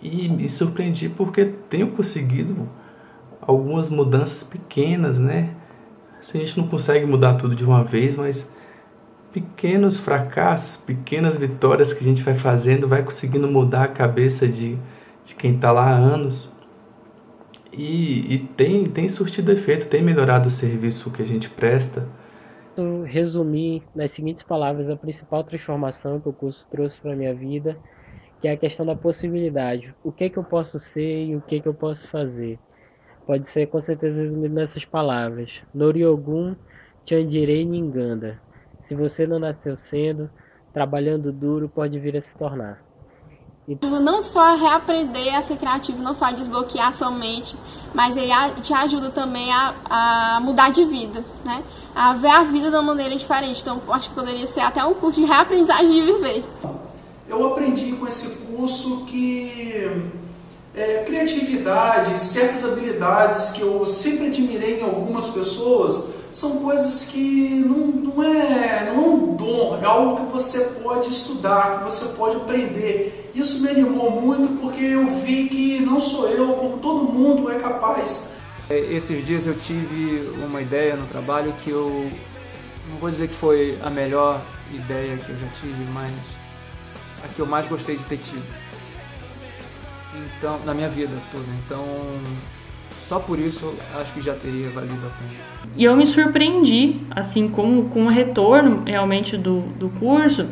[0.02, 2.70] E me surpreendi porque tenho conseguido
[3.42, 5.50] algumas mudanças pequenas, né?
[6.20, 8.54] Assim, a gente não consegue mudar tudo de uma vez, mas
[9.32, 14.78] pequenos fracassos, pequenas vitórias que a gente vai fazendo, vai conseguindo mudar a cabeça de,
[15.26, 16.52] de quem está lá há anos.
[17.78, 22.08] E, e, tem, tem surtido efeito, tem melhorado o serviço que a gente presta.
[23.06, 27.78] Resumir nas seguintes palavras a principal transformação que o curso trouxe para minha vida,
[28.42, 29.94] que é a questão da possibilidade.
[30.04, 32.60] O que, é que eu posso ser e o que, é que eu posso fazer?
[33.26, 35.64] Pode ser com certeza resumido nessas palavras.
[35.74, 36.56] Noriogun
[37.08, 38.42] Chandirei Ninganda.
[38.80, 40.30] Se você não nasceu sendo,
[40.74, 42.87] trabalhando duro pode vir a se tornar.
[43.68, 47.54] Não só reaprender a ser criativo, não só a desbloquear sua mente,
[47.94, 51.62] mas ele te ajuda também a, a mudar de vida, né?
[51.94, 53.62] A ver a vida de uma maneira diferente.
[53.62, 56.46] Então, acho que poderia ser até um curso de reaprendizagem de viver.
[57.28, 59.92] Eu aprendi com esse curso que
[60.78, 67.88] é, criatividade, certas habilidades que eu sempre admirei em algumas pessoas, são coisas que não,
[67.88, 72.36] não, é, não é um dom, é algo que você pode estudar, que você pode
[72.36, 73.32] aprender.
[73.34, 77.58] Isso me animou muito porque eu vi que não sou eu, como todo mundo é
[77.58, 78.34] capaz.
[78.70, 82.08] É, esses dias eu tive uma ideia no trabalho que eu
[82.92, 84.40] não vou dizer que foi a melhor
[84.72, 86.12] ideia que eu já tive, mas
[87.24, 88.67] a que eu mais gostei de ter tido.
[90.16, 91.46] Então, na minha vida toda.
[91.66, 91.84] Então,
[93.08, 95.58] só por isso acho que já teria valido a pena.
[95.76, 100.48] E eu me surpreendi, assim, com, com o retorno realmente do, do curso,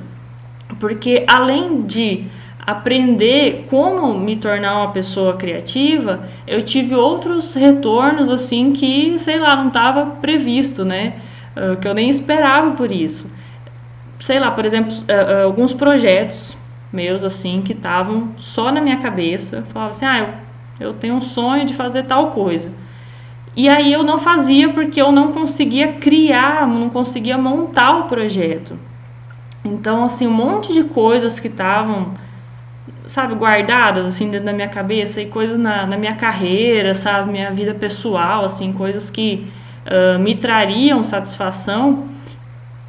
[0.80, 2.26] porque além de
[2.66, 9.56] aprender como me tornar uma pessoa criativa, eu tive outros retornos, assim, que, sei lá,
[9.56, 11.14] não estava previsto, né?
[11.56, 13.30] Uh, que eu nem esperava por isso.
[14.20, 16.55] Sei lá, por exemplo, uh, uh, alguns projetos
[16.96, 19.64] meus, assim, que estavam só na minha cabeça.
[19.72, 20.46] Falava assim, ah, eu
[20.80, 22.70] eu tenho um sonho de fazer tal coisa.
[23.56, 28.78] E aí eu não fazia porque eu não conseguia criar, não conseguia montar o projeto.
[29.64, 32.14] Então, assim, um monte de coisas que estavam,
[33.08, 37.50] sabe, guardadas, assim, dentro da minha cabeça e coisas na, na minha carreira, sabe, minha
[37.52, 39.48] vida pessoal, assim, coisas que
[39.88, 42.04] uh, me trariam satisfação,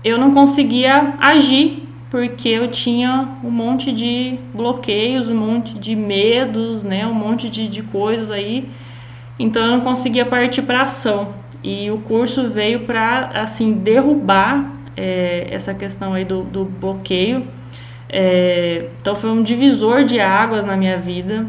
[0.03, 1.86] eu não conseguia agir
[2.17, 7.69] porque eu tinha um monte de bloqueios, um monte de medos, né, um monte de,
[7.69, 8.67] de coisas aí.
[9.39, 11.35] Então eu não conseguia partir para ação.
[11.62, 14.64] E o curso veio para assim derrubar
[14.97, 17.47] é, essa questão aí do, do bloqueio.
[18.09, 21.45] É, então foi um divisor de águas na minha vida.